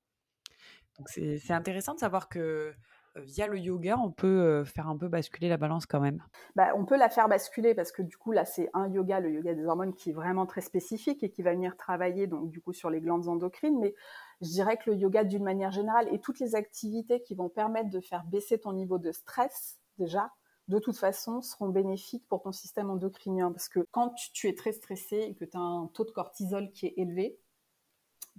C'est 1.07 1.53
intéressant 1.53 1.95
de 1.95 2.01
savoir 2.01 2.29
que 2.29 2.73
via 3.17 3.47
le 3.47 3.59
yoga, 3.59 3.99
on 3.99 4.11
peut 4.11 4.65
faire 4.65 4.89
un 4.89 4.97
peu 4.97 5.09
basculer 5.09 5.49
la 5.49 5.57
balance 5.57 5.87
quand 5.87 6.01
même 6.01 6.23
bah, 6.55 6.73
On 6.77 6.85
peut 6.85 6.97
la 6.97 7.09
faire 7.09 7.29
basculer 7.29 7.75
parce 7.75 7.93
que 7.93 8.03
du 8.03 8.17
coup, 8.17 8.33
là, 8.33 8.45
c'est 8.45 8.71
un 8.73 8.89
yoga, 8.89 9.21
le 9.21 9.33
yoga 9.33 9.55
des 9.55 9.65
hormones, 9.65 9.95
qui 9.95 10.11
est 10.11 10.13
vraiment 10.13 10.47
très 10.47 10.61
spécifique 10.61 11.23
et 11.23 11.31
qui 11.31 11.43
va 11.43 11.53
venir 11.53 11.77
travailler 11.77 12.27
donc 12.27 12.51
du 12.51 12.61
coup 12.61 12.73
sur 12.73 12.91
les 12.91 13.01
glandes 13.01 13.29
endocrines. 13.29 13.79
Mais 13.81 13.95
je 14.41 14.49
dirais 14.49 14.77
que 14.77 14.91
le 14.91 14.97
yoga, 14.97 15.25
d'une 15.25 15.45
manière 15.45 15.73
générale, 15.73 16.09
et 16.13 16.21
toutes 16.21 16.41
les 16.41 16.55
activités 16.55 17.21
qui 17.21 17.35
vont 17.35 17.49
permettre 17.49 17.91
de 17.91 18.01
faire 18.01 18.25
baisser 18.25 18.59
ton 18.59 18.73
niveau 18.73 18.99
de 18.99 19.13
stress, 19.13 19.79
déjà, 19.99 20.31
de 20.69 20.79
toute 20.79 20.97
façon, 20.97 21.43
seront 21.43 21.69
bénéfiques 21.69 22.27
pour 22.29 22.43
ton 22.43 22.53
système 22.53 22.91
endocrinien. 22.91 23.51
Parce 23.51 23.69
que 23.69 23.81
quand 23.91 24.15
tu 24.33 24.49
es 24.49 24.55
très 24.55 24.73
stressé 24.73 25.17
et 25.17 25.35
que 25.35 25.45
tu 25.45 25.57
as 25.57 25.61
un 25.61 25.89
taux 25.89 26.05
de 26.05 26.13
cortisol 26.13 26.71
qui 26.71 26.87
est 26.87 26.95
élevé 26.97 27.39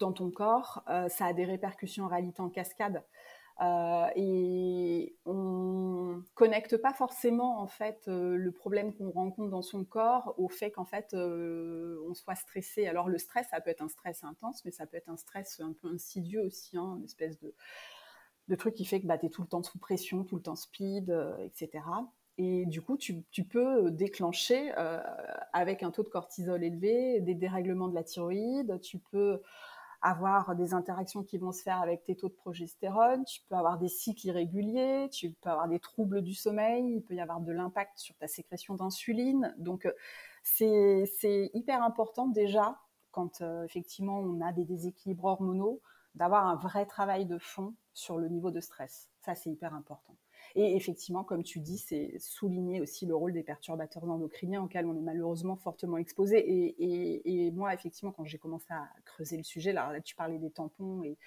dans 0.01 0.11
ton 0.11 0.29
corps, 0.31 0.83
ça 1.07 1.25
a 1.25 1.33
des 1.33 1.45
répercussions 1.45 2.05
en 2.05 2.07
réalité 2.07 2.41
en 2.41 2.49
cascade. 2.49 3.03
Euh, 3.61 4.07
et 4.15 5.15
on 5.25 6.23
connecte 6.33 6.77
pas 6.77 6.93
forcément 6.93 7.61
en 7.61 7.67
fait 7.67 8.05
euh, 8.07 8.35
le 8.35 8.51
problème 8.51 8.91
qu'on 8.91 9.11
rencontre 9.11 9.51
dans 9.51 9.61
son 9.61 9.83
corps 9.83 10.33
au 10.37 10.49
fait 10.49 10.71
qu'en 10.71 10.85
fait 10.85 11.13
euh, 11.13 12.01
on 12.09 12.15
soit 12.15 12.33
stressé. 12.35 12.87
Alors 12.87 13.07
le 13.07 13.19
stress, 13.19 13.47
ça 13.51 13.61
peut 13.61 13.69
être 13.69 13.83
un 13.83 13.87
stress 13.87 14.23
intense, 14.23 14.65
mais 14.65 14.71
ça 14.71 14.87
peut 14.87 14.97
être 14.97 15.09
un 15.09 15.17
stress 15.17 15.59
un 15.59 15.73
peu 15.73 15.89
insidieux 15.89 16.41
aussi, 16.41 16.75
hein, 16.75 16.95
une 16.97 17.03
espèce 17.03 17.39
de, 17.39 17.53
de 18.47 18.55
truc 18.55 18.73
qui 18.73 18.85
fait 18.85 18.99
que 18.99 19.05
bah, 19.05 19.19
tu 19.19 19.27
es 19.27 19.29
tout 19.29 19.43
le 19.43 19.47
temps 19.47 19.61
sous 19.61 19.77
pression, 19.77 20.23
tout 20.23 20.37
le 20.37 20.41
temps 20.41 20.55
speed, 20.55 21.15
etc. 21.43 21.83
Et 22.39 22.65
du 22.65 22.81
coup, 22.81 22.97
tu, 22.97 23.21
tu 23.29 23.43
peux 23.43 23.91
déclencher 23.91 24.71
avec 25.53 25.83
un 25.83 25.91
taux 25.91 26.01
de 26.01 26.09
cortisol 26.09 26.63
élevé 26.63 27.19
des 27.19 27.35
dérèglements 27.35 27.89
de 27.89 27.93
la 27.93 28.03
thyroïde, 28.03 28.79
tu 28.81 28.97
peux 28.97 29.41
avoir 30.01 30.55
des 30.55 30.73
interactions 30.73 31.23
qui 31.23 31.37
vont 31.37 31.51
se 31.51 31.61
faire 31.61 31.81
avec 31.81 32.03
tes 32.03 32.15
taux 32.15 32.29
de 32.29 32.33
progestérone, 32.33 33.23
tu 33.25 33.41
peux 33.47 33.55
avoir 33.55 33.77
des 33.77 33.87
cycles 33.87 34.27
irréguliers, 34.27 35.09
tu 35.11 35.31
peux 35.31 35.49
avoir 35.49 35.67
des 35.67 35.79
troubles 35.79 36.21
du 36.21 36.33
sommeil, 36.33 36.95
il 36.95 37.01
peut 37.01 37.13
y 37.13 37.21
avoir 37.21 37.39
de 37.39 37.51
l'impact 37.51 37.99
sur 37.99 38.15
ta 38.17 38.27
sécrétion 38.27 38.75
d'insuline. 38.75 39.53
Donc, 39.57 39.85
euh, 39.85 39.93
c'est 40.43 41.51
hyper 41.53 41.83
important 41.83 42.27
déjà, 42.27 42.79
quand 43.11 43.41
euh, 43.41 43.63
effectivement 43.63 44.19
on 44.19 44.41
a 44.41 44.51
des 44.51 44.65
déséquilibres 44.65 45.25
hormonaux, 45.25 45.81
d'avoir 46.15 46.47
un 46.47 46.55
vrai 46.55 46.85
travail 46.85 47.25
de 47.25 47.37
fond 47.37 47.75
sur 47.93 48.17
le 48.17 48.27
niveau 48.27 48.51
de 48.51 48.59
stress. 48.59 49.09
Ça, 49.21 49.35
c'est 49.35 49.49
hyper 49.51 49.73
important. 49.73 50.15
Et 50.55 50.75
effectivement, 50.75 51.23
comme 51.23 51.43
tu 51.43 51.59
dis, 51.59 51.77
c'est 51.77 52.17
souligner 52.19 52.81
aussi 52.81 53.05
le 53.05 53.15
rôle 53.15 53.33
des 53.33 53.43
perturbateurs 53.43 54.03
endocriniens 54.03 54.63
auxquels 54.63 54.85
on 54.85 54.95
est 54.95 55.01
malheureusement 55.01 55.55
fortement 55.55 55.97
exposé. 55.97 56.43
Et, 56.79 57.51
moi, 57.51 57.73
effectivement, 57.73 58.11
quand 58.11 58.25
j'ai 58.25 58.37
commencé 58.37 58.67
à 58.69 58.87
creuser 59.05 59.37
le 59.37 59.43
sujet, 59.43 59.73
là, 59.73 59.99
tu 60.01 60.15
parlais 60.15 60.39
des 60.39 60.51
tampons 60.51 61.03
et, 61.03 61.17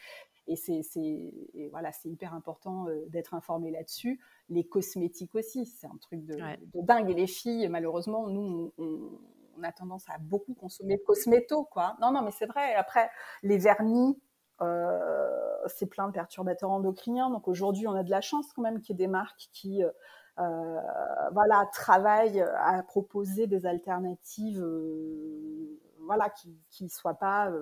et 0.46 0.56
c'est 0.56 0.82
voilà, 1.70 1.92
c'est 1.92 2.08
hyper 2.08 2.34
important 2.34 2.88
euh, 2.88 3.06
d'être 3.08 3.34
informé 3.34 3.70
là-dessus. 3.70 4.20
Les 4.48 4.64
cosmétiques 4.64 5.34
aussi, 5.34 5.66
c'est 5.66 5.86
un 5.86 5.96
truc 6.00 6.24
de, 6.24 6.36
dingue. 6.82 7.10
Et 7.10 7.14
les 7.14 7.26
filles, 7.26 7.68
malheureusement, 7.68 8.28
nous, 8.28 8.72
on, 8.78 9.18
a 9.62 9.72
tendance 9.72 10.04
à 10.10 10.18
beaucoup 10.18 10.52
consommer 10.52 10.96
de 10.96 11.02
cosméto, 11.02 11.64
quoi. 11.64 11.96
Non, 12.00 12.12
non, 12.12 12.22
mais 12.22 12.32
c'est 12.32 12.46
vrai. 12.46 12.74
Après, 12.74 13.08
les 13.42 13.56
vernis, 13.56 14.18
c'est 15.68 15.86
plein 15.86 16.06
de 16.08 16.12
perturbateurs 16.12 16.70
endocriniens. 16.70 17.30
Donc 17.30 17.48
aujourd'hui, 17.48 17.86
on 17.86 17.94
a 17.94 18.02
de 18.02 18.10
la 18.10 18.20
chance 18.20 18.52
quand 18.52 18.62
même 18.62 18.80
qu'il 18.80 18.94
y 18.94 19.02
ait 19.02 19.06
des 19.06 19.10
marques 19.10 19.48
qui 19.52 19.82
euh, 19.82 19.90
euh, 20.38 20.80
voilà, 21.32 21.68
travaillent 21.72 22.42
à 22.58 22.82
proposer 22.82 23.46
des 23.46 23.66
alternatives 23.66 24.64
voilà, 26.00 26.28
qui 26.70 26.84
ne 26.84 26.88
soient 26.88 27.14
pas 27.14 27.52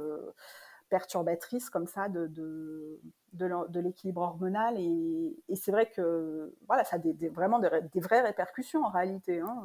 perturbatrices 0.89 1.71
comme 1.71 1.87
ça 1.87 2.09
de, 2.09 3.01
l'équilibre 3.33 4.23
hormonal. 4.23 4.77
Et, 4.79 5.55
c'est 5.55 5.71
vrai 5.71 5.91
que 5.91 6.55
voilà, 6.67 6.85
ça 6.85 6.97
a 6.97 7.29
vraiment 7.31 7.59
des, 7.59 8.01
vraies 8.01 8.23
répercussions 8.23 8.85
en 8.85 8.91
réalité. 8.91 9.41
Hein, 9.41 9.63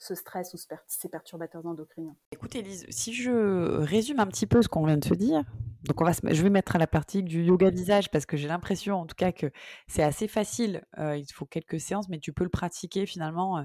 ce 0.00 0.14
stress 0.14 0.54
ou 0.54 0.56
ces 0.86 1.08
perturbateurs 1.10 1.64
endocriniens. 1.66 2.16
Écoute 2.32 2.56
Elise, 2.56 2.86
si 2.88 3.12
je 3.12 3.76
résume 3.76 4.18
un 4.18 4.26
petit 4.26 4.46
peu 4.46 4.62
ce 4.62 4.68
qu'on 4.68 4.86
vient 4.86 4.96
de 4.96 5.04
se 5.04 5.12
dire, 5.12 5.44
donc 5.84 6.00
on 6.00 6.04
va 6.04 6.12
je 6.12 6.42
vais 6.42 6.48
mettre 6.48 6.74
à 6.74 6.78
la 6.78 6.86
partie 6.86 7.22
du 7.22 7.44
yoga 7.44 7.68
visage 7.68 8.10
parce 8.10 8.24
que 8.24 8.38
j'ai 8.38 8.48
l'impression 8.48 8.96
en 8.96 9.06
tout 9.06 9.14
cas 9.14 9.30
que 9.30 9.52
c'est 9.88 10.02
assez 10.02 10.26
facile, 10.26 10.86
euh, 10.98 11.18
il 11.18 11.30
faut 11.30 11.44
quelques 11.44 11.78
séances, 11.78 12.08
mais 12.08 12.18
tu 12.18 12.32
peux 12.32 12.44
le 12.44 12.50
pratiquer 12.50 13.04
finalement 13.04 13.58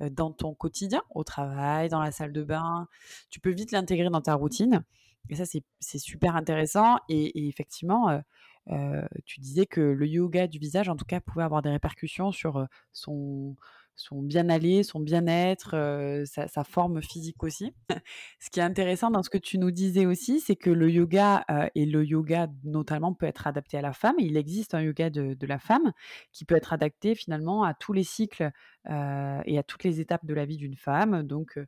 euh, 0.00 0.08
dans 0.10 0.30
ton 0.30 0.54
quotidien, 0.54 1.02
au 1.10 1.24
travail, 1.24 1.88
dans 1.88 2.00
la 2.00 2.12
salle 2.12 2.32
de 2.32 2.44
bain, 2.44 2.86
tu 3.28 3.40
peux 3.40 3.50
vite 3.50 3.72
l'intégrer 3.72 4.10
dans 4.10 4.22
ta 4.22 4.34
routine. 4.34 4.84
Et 5.28 5.34
ça, 5.34 5.44
c'est 5.44 5.98
super 5.98 6.34
intéressant. 6.34 6.98
Et, 7.08 7.46
effectivement, 7.46 8.22
euh, 8.70 9.02
tu 9.26 9.38
disais 9.38 9.66
que 9.66 9.80
le 9.80 10.06
yoga 10.06 10.46
du 10.46 10.58
visage, 10.58 10.88
en 10.88 10.96
tout 10.96 11.04
cas, 11.04 11.20
pouvait 11.20 11.44
avoir 11.44 11.60
des 11.60 11.68
répercussions 11.68 12.32
sur 12.32 12.66
son, 12.92 13.54
son 14.00 14.22
bien-aller, 14.22 14.82
son 14.82 15.00
bien-être, 15.00 16.24
sa, 16.24 16.64
forme 16.64 17.02
physique 17.02 17.42
aussi. 17.42 17.74
ce 18.40 18.50
qui 18.50 18.60
est 18.60 18.62
intéressant 18.62 19.10
dans 19.10 19.22
ce 19.22 19.30
que 19.30 19.38
tu 19.38 19.58
nous 19.58 19.70
disais 19.70 20.06
aussi, 20.06 20.40
c'est 20.40 20.56
que 20.56 20.70
le 20.70 20.90
yoga 20.90 21.44
et 21.74 21.84
le 21.84 22.04
yoga 22.04 22.48
notamment 22.64 23.12
peut 23.12 23.26
être 23.26 23.46
adapté 23.46 23.78
à 23.78 23.82
la 23.82 23.92
femme. 23.92 24.14
il 24.18 24.36
existe 24.36 24.74
un 24.74 24.82
yoga 24.82 25.10
de, 25.10 25.46
la 25.46 25.58
femme 25.58 25.92
qui 26.32 26.44
peut 26.44 26.54
être 26.54 26.72
adapté 26.72 27.14
finalement 27.14 27.64
à 27.64 27.74
tous 27.74 27.92
les 27.92 28.04
cycles 28.04 28.50
et 28.88 29.58
à 29.58 29.62
toutes 29.66 29.84
les 29.84 30.00
étapes 30.00 30.24
de 30.24 30.34
la 30.34 30.44
vie 30.44 30.56
d'une 30.56 30.76
femme. 30.76 31.22
Donc 31.22 31.58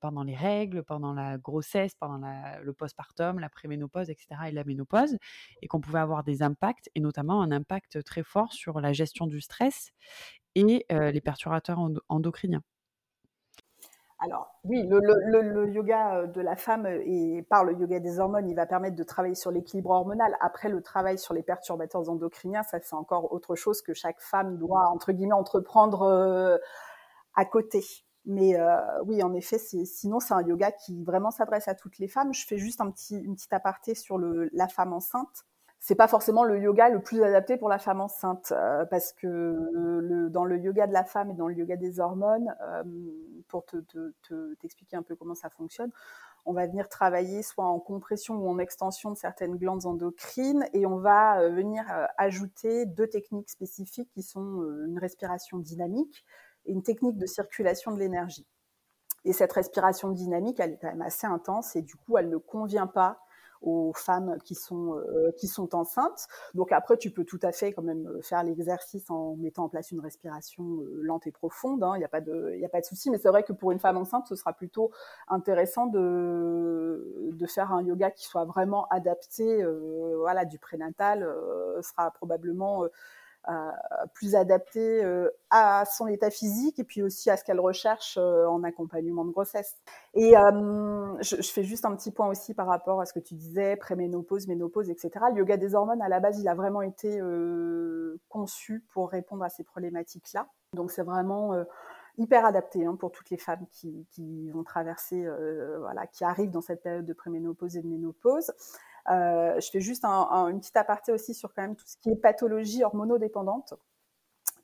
pendant 0.00 0.22
les 0.22 0.36
règles, 0.36 0.82
pendant 0.82 1.12
la 1.12 1.38
grossesse, 1.38 1.94
pendant 1.94 2.20
le 2.62 2.72
postpartum, 2.72 3.38
la 3.38 3.48
préménopause, 3.48 4.10
etc. 4.10 4.28
et 4.48 4.52
la 4.52 4.64
ménopause, 4.64 5.16
et 5.62 5.66
qu'on 5.66 5.80
pouvait 5.80 5.98
avoir 5.98 6.24
des 6.24 6.42
impacts, 6.42 6.90
et 6.94 7.00
notamment 7.00 7.42
un 7.42 7.50
impact 7.50 8.02
très 8.04 8.22
fort 8.22 8.52
sur 8.52 8.80
la 8.80 8.92
gestion 8.92 9.26
du 9.26 9.40
stress 9.40 9.92
et 10.54 10.86
les 10.90 11.20
perturbateurs 11.20 11.78
endocriniens. 12.08 12.62
Alors 14.20 14.54
oui, 14.64 14.86
le, 14.88 15.68
yoga 15.70 16.26
de 16.26 16.40
la 16.40 16.56
femme 16.56 16.86
et 16.86 17.42
par 17.50 17.64
le 17.64 17.74
yoga 17.74 18.00
des 18.00 18.20
hormones, 18.20 18.48
il 18.48 18.54
va 18.54 18.64
permettre 18.64 18.96
de 18.96 19.02
travailler 19.02 19.34
sur 19.34 19.50
l'équilibre 19.50 19.90
hormonal. 19.90 20.36
Après, 20.40 20.68
le 20.68 20.80
travail 20.80 21.18
sur 21.18 21.34
les 21.34 21.42
perturbateurs 21.42 22.08
endocriniens, 22.08 22.62
ça 22.62 22.78
c'est 22.80 22.94
encore 22.94 23.32
autre 23.32 23.54
chose 23.54 23.82
que 23.82 23.92
chaque 23.92 24.20
femme 24.20 24.56
doit 24.56 24.88
entre 24.88 25.12
guillemets 25.12 25.34
entreprendre 25.34 26.58
à 27.34 27.44
côté. 27.44 27.84
Mais 28.24 28.56
oui, 29.04 29.22
en 29.22 29.34
effet, 29.34 29.58
sinon 29.58 30.20
c'est 30.20 30.32
un 30.32 30.42
yoga 30.42 30.72
qui 30.72 31.04
vraiment 31.04 31.30
s'adresse 31.30 31.68
à 31.68 31.74
toutes 31.74 31.98
les 31.98 32.08
femmes. 32.08 32.32
Je 32.32 32.46
fais 32.46 32.56
juste 32.56 32.80
un 32.80 32.90
petit, 32.90 33.18
une 33.18 33.34
petite 33.34 33.52
aparté 33.52 33.94
sur 33.94 34.18
la 34.18 34.68
femme 34.68 34.92
enceinte 34.94 35.44
c'est 35.86 35.96
pas 35.96 36.08
forcément 36.08 36.44
le 36.44 36.58
yoga 36.58 36.88
le 36.88 36.98
plus 36.98 37.22
adapté 37.22 37.58
pour 37.58 37.68
la 37.68 37.78
femme 37.78 38.00
enceinte 38.00 38.54
euh, 38.56 38.86
parce 38.86 39.12
que 39.12 39.26
le, 39.26 40.30
dans 40.30 40.46
le 40.46 40.58
yoga 40.58 40.86
de 40.86 40.94
la 40.94 41.04
femme 41.04 41.30
et 41.30 41.34
dans 41.34 41.46
le 41.46 41.54
yoga 41.54 41.76
des 41.76 42.00
hormones, 42.00 42.56
euh, 42.62 42.82
pour 43.48 43.66
te, 43.66 43.76
t'expliquer 44.60 44.96
un 44.96 45.02
peu 45.02 45.14
comment 45.14 45.34
ça 45.34 45.50
fonctionne, 45.50 45.90
on 46.46 46.54
va 46.54 46.66
venir 46.66 46.88
travailler 46.88 47.42
soit 47.42 47.66
en 47.66 47.78
compression 47.80 48.36
ou 48.36 48.48
en 48.48 48.58
extension 48.58 49.10
de 49.10 49.16
certaines 49.18 49.56
glandes 49.56 49.84
endocrines 49.84 50.66
et 50.72 50.86
on 50.86 50.96
va 50.96 51.40
euh, 51.40 51.50
venir 51.50 51.84
ajouter 52.16 52.86
deux 52.86 53.08
techniques 53.08 53.50
spécifiques 53.50 54.08
qui 54.14 54.22
sont 54.22 54.62
une 54.86 54.98
respiration 54.98 55.58
dynamique 55.58 56.24
et 56.64 56.72
une 56.72 56.82
technique 56.82 57.18
de 57.18 57.26
circulation 57.26 57.92
de 57.92 57.98
l'énergie. 57.98 58.46
Et 59.26 59.34
cette 59.34 59.52
respiration 59.52 60.08
dynamique, 60.08 60.60
elle 60.60 60.72
est 60.72 60.78
quand 60.78 60.88
même 60.88 61.02
assez 61.02 61.26
intense 61.26 61.76
et 61.76 61.82
du 61.82 61.96
coup, 61.96 62.16
elle 62.16 62.30
ne 62.30 62.38
convient 62.38 62.86
pas 62.86 63.18
aux 63.64 63.92
femmes 63.94 64.36
qui 64.44 64.54
sont, 64.54 65.00
qui 65.36 65.48
sont 65.48 65.74
enceintes. 65.74 66.26
Donc 66.54 66.72
après, 66.72 66.96
tu 66.96 67.10
peux 67.10 67.24
tout 67.24 67.40
à 67.42 67.52
fait 67.52 67.72
quand 67.72 67.82
même 67.82 68.08
faire 68.22 68.42
l'exercice 68.42 69.10
en 69.10 69.36
mettant 69.36 69.64
en 69.64 69.68
place 69.68 69.90
une 69.90 70.00
respiration 70.00 70.64
lente 71.00 71.26
et 71.26 71.32
profonde. 71.32 71.82
Hein. 71.82 71.92
Il 71.96 71.98
n'y 71.98 72.04
a 72.04 72.08
pas 72.08 72.20
de, 72.20 72.54
il 72.56 72.64
a 72.64 72.68
pas 72.68 72.80
de 72.80 72.86
souci. 72.86 73.10
Mais 73.10 73.18
c'est 73.18 73.28
vrai 73.28 73.42
que 73.42 73.52
pour 73.52 73.72
une 73.72 73.78
femme 73.78 73.96
enceinte, 73.96 74.26
ce 74.26 74.36
sera 74.36 74.52
plutôt 74.52 74.90
intéressant 75.28 75.86
de, 75.86 77.30
de 77.32 77.46
faire 77.46 77.72
un 77.72 77.82
yoga 77.82 78.10
qui 78.10 78.26
soit 78.26 78.44
vraiment 78.44 78.86
adapté, 78.88 79.64
voilà, 80.18 80.44
du 80.44 80.58
prénatal 80.58 81.26
sera 81.82 82.10
probablement 82.10 82.84
euh, 82.84 82.88
plus 84.14 84.34
adapté 84.34 85.04
euh, 85.04 85.28
à 85.50 85.84
son 85.84 86.06
état 86.06 86.30
physique 86.30 86.78
et 86.78 86.84
puis 86.84 87.02
aussi 87.02 87.30
à 87.30 87.36
ce 87.36 87.44
qu'elle 87.44 87.60
recherche 87.60 88.16
euh, 88.18 88.46
en 88.46 88.62
accompagnement 88.64 89.24
de 89.24 89.30
grossesse. 89.30 89.76
Et 90.14 90.32
je, 90.32 91.36
je, 91.36 91.50
fais 91.50 91.62
juste 91.62 91.84
un 91.84 91.94
petit 91.94 92.10
point 92.10 92.28
aussi 92.28 92.54
par 92.54 92.66
rapport 92.66 93.00
à 93.00 93.06
ce 93.06 93.12
que 93.12 93.20
tu 93.20 93.34
disais, 93.34 93.76
préménopause, 93.76 94.46
ménopause, 94.46 94.90
etc. 94.90 95.10
Le 95.32 95.38
yoga 95.38 95.56
des 95.56 95.74
hormones, 95.74 96.02
à 96.02 96.08
la 96.08 96.20
base, 96.20 96.38
il 96.38 96.48
a 96.48 96.54
vraiment 96.54 96.82
été 96.82 97.20
conçu 98.28 98.84
pour 98.92 99.10
répondre 99.10 99.44
à 99.44 99.48
ces 99.48 99.64
problématiques-là. 99.64 100.48
Donc 100.74 100.90
c'est 100.90 101.02
vraiment 101.02 101.52
hyper 102.16 102.44
adapté 102.44 102.84
hein, 102.86 102.96
pour 102.96 103.10
toutes 103.10 103.30
les 103.30 103.36
femmes 103.36 103.66
qui, 103.70 104.06
qui 104.10 104.50
vont 104.50 104.62
traverser, 104.62 105.26
voilà, 105.80 106.06
qui 106.06 106.24
arrivent 106.24 106.50
dans 106.50 106.62
cette 106.62 106.82
période 106.82 107.06
de 107.06 107.12
préménopause 107.12 107.76
et 107.76 107.82
de 107.82 107.88
ménopause. 107.88 108.52
Euh, 109.10 109.60
je 109.60 109.70
fais 109.70 109.80
juste 109.80 110.04
un, 110.04 110.48
une 110.48 110.60
petite 110.60 110.76
aparté 110.76 111.12
aussi 111.12 111.34
sur 111.34 111.52
quand 111.54 111.62
même 111.62 111.76
tout 111.76 111.86
ce 111.86 111.96
qui 111.98 112.10
est 112.10 112.16
pathologie 112.16 112.84
hormonodépendante, 112.84 113.74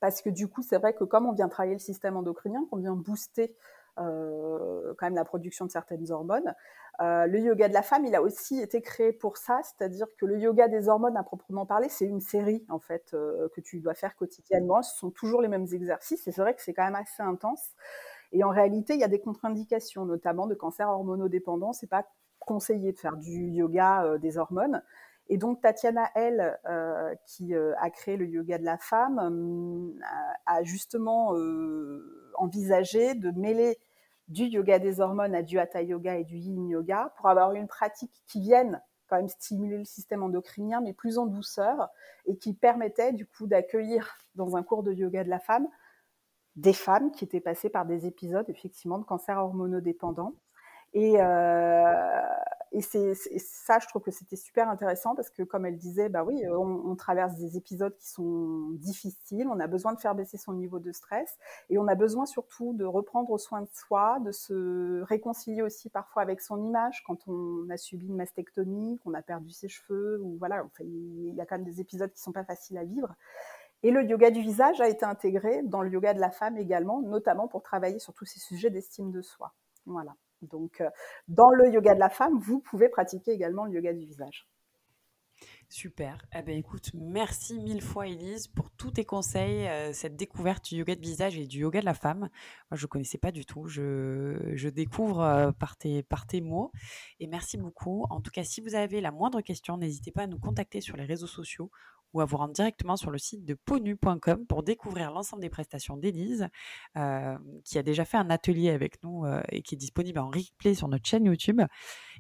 parce 0.00 0.22
que 0.22 0.30
du 0.30 0.48
coup, 0.48 0.62
c'est 0.62 0.78
vrai 0.78 0.94
que 0.94 1.04
comme 1.04 1.26
on 1.26 1.32
vient 1.32 1.48
travailler 1.48 1.74
le 1.74 1.80
système 1.80 2.16
endocrinien, 2.16 2.64
qu'on 2.70 2.78
vient 2.78 2.94
booster 2.96 3.54
euh, 3.98 4.94
quand 4.98 5.06
même 5.06 5.14
la 5.14 5.24
production 5.24 5.66
de 5.66 5.70
certaines 5.70 6.10
hormones, 6.10 6.54
euh, 7.00 7.26
le 7.26 7.38
yoga 7.40 7.68
de 7.68 7.74
la 7.74 7.82
femme, 7.82 8.04
il 8.06 8.14
a 8.14 8.22
aussi 8.22 8.60
été 8.60 8.82
créé 8.82 9.12
pour 9.12 9.36
ça, 9.36 9.60
c'est-à-dire 9.62 10.06
que 10.18 10.26
le 10.26 10.38
yoga 10.38 10.68
des 10.68 10.88
hormones 10.88 11.16
à 11.16 11.22
proprement 11.22 11.66
parler, 11.66 11.88
c'est 11.88 12.06
une 12.06 12.20
série 12.20 12.64
en 12.68 12.78
fait 12.78 13.10
que 13.12 13.60
tu 13.60 13.80
dois 13.80 13.94
faire 13.94 14.16
quotidiennement. 14.16 14.82
Ce 14.82 14.96
sont 14.98 15.10
toujours 15.10 15.42
les 15.42 15.48
mêmes 15.48 15.66
exercices 15.72 16.26
et 16.26 16.32
c'est 16.32 16.42
vrai 16.42 16.54
que 16.54 16.62
c'est 16.62 16.74
quand 16.74 16.84
même 16.84 16.94
assez 16.94 17.22
intense. 17.22 17.70
Et 18.32 18.44
en 18.44 18.50
réalité, 18.50 18.94
il 18.94 19.00
y 19.00 19.04
a 19.04 19.08
des 19.08 19.20
contre-indications, 19.20 20.04
notamment 20.04 20.46
de 20.46 20.54
cancer 20.54 20.88
hormonodépendant. 20.88 21.72
C'est 21.72 21.88
pas 21.88 22.06
conseillé 22.40 22.92
de 22.92 22.98
faire 22.98 23.16
du 23.16 23.50
yoga 23.50 24.04
euh, 24.04 24.18
des 24.18 24.38
hormones. 24.38 24.82
Et 25.28 25.36
donc 25.36 25.60
Tatiana, 25.60 26.10
elle, 26.16 26.58
euh, 26.66 27.14
qui 27.24 27.54
euh, 27.54 27.72
a 27.78 27.90
créé 27.90 28.16
le 28.16 28.26
yoga 28.26 28.58
de 28.58 28.64
la 28.64 28.78
femme, 28.78 29.94
a 30.46 30.62
justement 30.64 31.34
envisagé 32.34 33.14
de 33.14 33.30
mêler 33.30 33.78
du 34.26 34.44
yoga 34.44 34.78
des 34.78 35.00
hormones 35.00 35.34
à 35.34 35.42
du 35.42 35.58
hatha 35.58 35.82
yoga 35.82 36.16
et 36.16 36.24
du 36.24 36.36
yin 36.36 36.68
yoga 36.68 37.12
pour 37.16 37.28
avoir 37.28 37.52
une 37.52 37.68
pratique 37.68 38.22
qui 38.26 38.40
vienne 38.40 38.80
quand 39.08 39.16
même 39.16 39.28
stimuler 39.28 39.78
le 39.78 39.84
système 39.84 40.22
endocrinien, 40.22 40.80
mais 40.80 40.92
plus 40.92 41.18
en 41.18 41.26
douceur, 41.26 41.88
et 42.26 42.36
qui 42.36 42.54
permettait 42.54 43.12
du 43.12 43.26
coup 43.26 43.48
d'accueillir 43.48 44.16
dans 44.36 44.56
un 44.56 44.62
cours 44.62 44.84
de 44.84 44.92
yoga 44.92 45.24
de 45.24 45.28
la 45.28 45.40
femme 45.40 45.66
des 46.56 46.72
femmes 46.72 47.10
qui 47.10 47.24
étaient 47.24 47.40
passées 47.40 47.70
par 47.70 47.86
des 47.86 48.06
épisodes 48.06 48.48
effectivement 48.48 48.98
de 48.98 49.04
cancer 49.04 49.38
hormonodépendant 49.38 50.34
et, 50.92 51.20
euh, 51.20 52.22
et 52.72 52.82
c'est 52.82 53.14
ça, 53.14 53.78
je 53.78 53.86
trouve 53.86 54.02
que 54.02 54.10
c'était 54.10 54.36
super 54.36 54.68
intéressant 54.68 55.14
parce 55.14 55.30
que, 55.30 55.42
comme 55.42 55.66
elle 55.66 55.76
disait, 55.76 56.08
bah 56.08 56.24
oui, 56.24 56.42
on, 56.48 56.90
on, 56.90 56.96
traverse 56.96 57.36
des 57.36 57.56
épisodes 57.56 57.96
qui 57.96 58.08
sont 58.08 58.70
difficiles, 58.72 59.46
on 59.48 59.60
a 59.60 59.66
besoin 59.68 59.92
de 59.92 60.00
faire 60.00 60.14
baisser 60.14 60.36
son 60.36 60.52
niveau 60.52 60.78
de 60.78 60.90
stress 60.92 61.38
et 61.68 61.78
on 61.78 61.86
a 61.86 61.94
besoin 61.94 62.26
surtout 62.26 62.72
de 62.74 62.84
reprendre 62.84 63.38
soin 63.38 63.62
de 63.62 63.68
soi, 63.72 64.18
de 64.20 64.32
se 64.32 65.02
réconcilier 65.02 65.62
aussi 65.62 65.90
parfois 65.90 66.22
avec 66.22 66.40
son 66.40 66.64
image 66.64 67.02
quand 67.06 67.28
on 67.28 67.68
a 67.70 67.76
subi 67.76 68.06
une 68.06 68.16
mastectomie, 68.16 68.98
qu'on 69.04 69.14
a 69.14 69.22
perdu 69.22 69.50
ses 69.50 69.68
cheveux 69.68 70.20
ou 70.22 70.36
voilà, 70.38 70.64
enfin, 70.64 70.84
il 70.84 71.34
y 71.34 71.40
a 71.40 71.46
quand 71.46 71.56
même 71.56 71.64
des 71.64 71.80
épisodes 71.80 72.12
qui 72.12 72.20
sont 72.20 72.32
pas 72.32 72.44
faciles 72.44 72.78
à 72.78 72.84
vivre. 72.84 73.14
Et 73.82 73.90
le 73.90 74.04
yoga 74.04 74.30
du 74.30 74.42
visage 74.42 74.80
a 74.80 74.88
été 74.88 75.04
intégré 75.04 75.62
dans 75.62 75.82
le 75.82 75.90
yoga 75.90 76.14
de 76.14 76.20
la 76.20 76.30
femme 76.30 76.58
également, 76.58 77.00
notamment 77.00 77.48
pour 77.48 77.62
travailler 77.62 77.98
sur 77.98 78.12
tous 78.12 78.26
ces 78.26 78.40
sujets 78.40 78.70
d'estime 78.70 79.10
de 79.10 79.22
soi. 79.22 79.52
Voilà. 79.86 80.14
Donc, 80.42 80.80
euh, 80.80 80.90
dans 81.28 81.50
le 81.50 81.70
yoga 81.70 81.94
de 81.94 82.00
la 82.00 82.10
femme, 82.10 82.38
vous 82.38 82.60
pouvez 82.60 82.88
pratiquer 82.88 83.32
également 83.32 83.64
le 83.64 83.72
yoga 83.72 83.92
du 83.92 84.04
visage. 84.04 84.48
Super. 85.72 86.26
Eh 86.34 86.42
ben, 86.42 86.58
écoute, 86.58 86.90
merci 86.94 87.60
mille 87.60 87.80
fois, 87.80 88.08
Elise, 88.08 88.48
pour 88.48 88.72
tous 88.72 88.90
tes 88.90 89.04
conseils, 89.04 89.68
euh, 89.68 89.92
cette 89.92 90.16
découverte 90.16 90.64
du 90.68 90.78
yoga 90.78 90.96
de 90.96 91.00
visage 91.00 91.38
et 91.38 91.46
du 91.46 91.60
yoga 91.60 91.80
de 91.80 91.84
la 91.84 91.94
femme. 91.94 92.28
Moi, 92.70 92.76
je 92.76 92.84
ne 92.84 92.88
connaissais 92.88 93.18
pas 93.18 93.30
du 93.30 93.46
tout. 93.46 93.68
Je, 93.68 94.68
découvre 94.68 95.20
euh, 95.20 95.52
par, 95.52 95.76
tes, 95.76 96.02
par 96.02 96.26
tes 96.26 96.40
mots. 96.40 96.72
Et 97.20 97.28
merci 97.28 97.56
beaucoup. 97.56 98.04
En 98.10 98.20
tout 98.20 98.32
cas, 98.32 98.42
si 98.42 98.60
vous 98.60 98.74
avez 98.74 99.00
la 99.00 99.12
moindre 99.12 99.42
question, 99.42 99.76
n'hésitez 99.76 100.10
pas 100.10 100.22
à 100.22 100.26
nous 100.26 100.40
contacter 100.40 100.80
sur 100.80 100.96
les 100.96 101.04
réseaux 101.04 101.28
sociaux 101.28 101.70
ou 102.12 102.20
à 102.20 102.24
vous 102.24 102.36
rendre 102.36 102.52
directement 102.52 102.96
sur 102.96 103.10
le 103.10 103.18
site 103.18 103.44
de 103.44 103.54
ponu.com 103.54 104.46
pour 104.46 104.62
découvrir 104.62 105.10
l'ensemble 105.10 105.42
des 105.42 105.50
prestations 105.50 105.96
d'Élise, 105.96 106.48
euh, 106.96 107.38
qui 107.64 107.78
a 107.78 107.82
déjà 107.82 108.04
fait 108.04 108.16
un 108.16 108.30
atelier 108.30 108.70
avec 108.70 109.02
nous 109.02 109.24
euh, 109.24 109.42
et 109.50 109.62
qui 109.62 109.74
est 109.74 109.78
disponible 109.78 110.18
en 110.18 110.28
replay 110.28 110.74
sur 110.74 110.88
notre 110.88 111.06
chaîne 111.08 111.24
YouTube. 111.24 111.60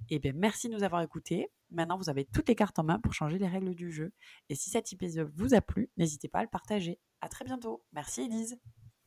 Et 0.08 0.16
eh 0.16 0.18
bien, 0.18 0.32
merci 0.34 0.68
de 0.68 0.74
nous 0.74 0.82
avoir 0.82 1.02
écoutés. 1.02 1.50
Maintenant, 1.70 1.96
vous 1.96 2.10
avez 2.10 2.24
toutes 2.24 2.48
les 2.48 2.54
cartes 2.54 2.78
en 2.78 2.84
main 2.84 2.98
pour 2.98 3.12
changer 3.12 3.38
les 3.38 3.48
règles 3.48 3.74
du 3.74 3.90
jeu. 3.92 4.12
Et 4.48 4.54
si 4.54 4.70
cet 4.70 4.92
épisode 4.92 5.30
vous 5.36 5.54
a 5.54 5.60
plu, 5.60 5.90
n'hésitez 5.96 6.28
pas 6.28 6.40
à 6.40 6.42
le 6.42 6.48
partager. 6.48 6.98
À 7.20 7.28
très 7.28 7.44
bientôt. 7.44 7.84
Merci 7.92 8.22
Élise. 8.22 8.58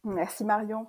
Merci 0.04 0.44
Marion. 0.44 0.88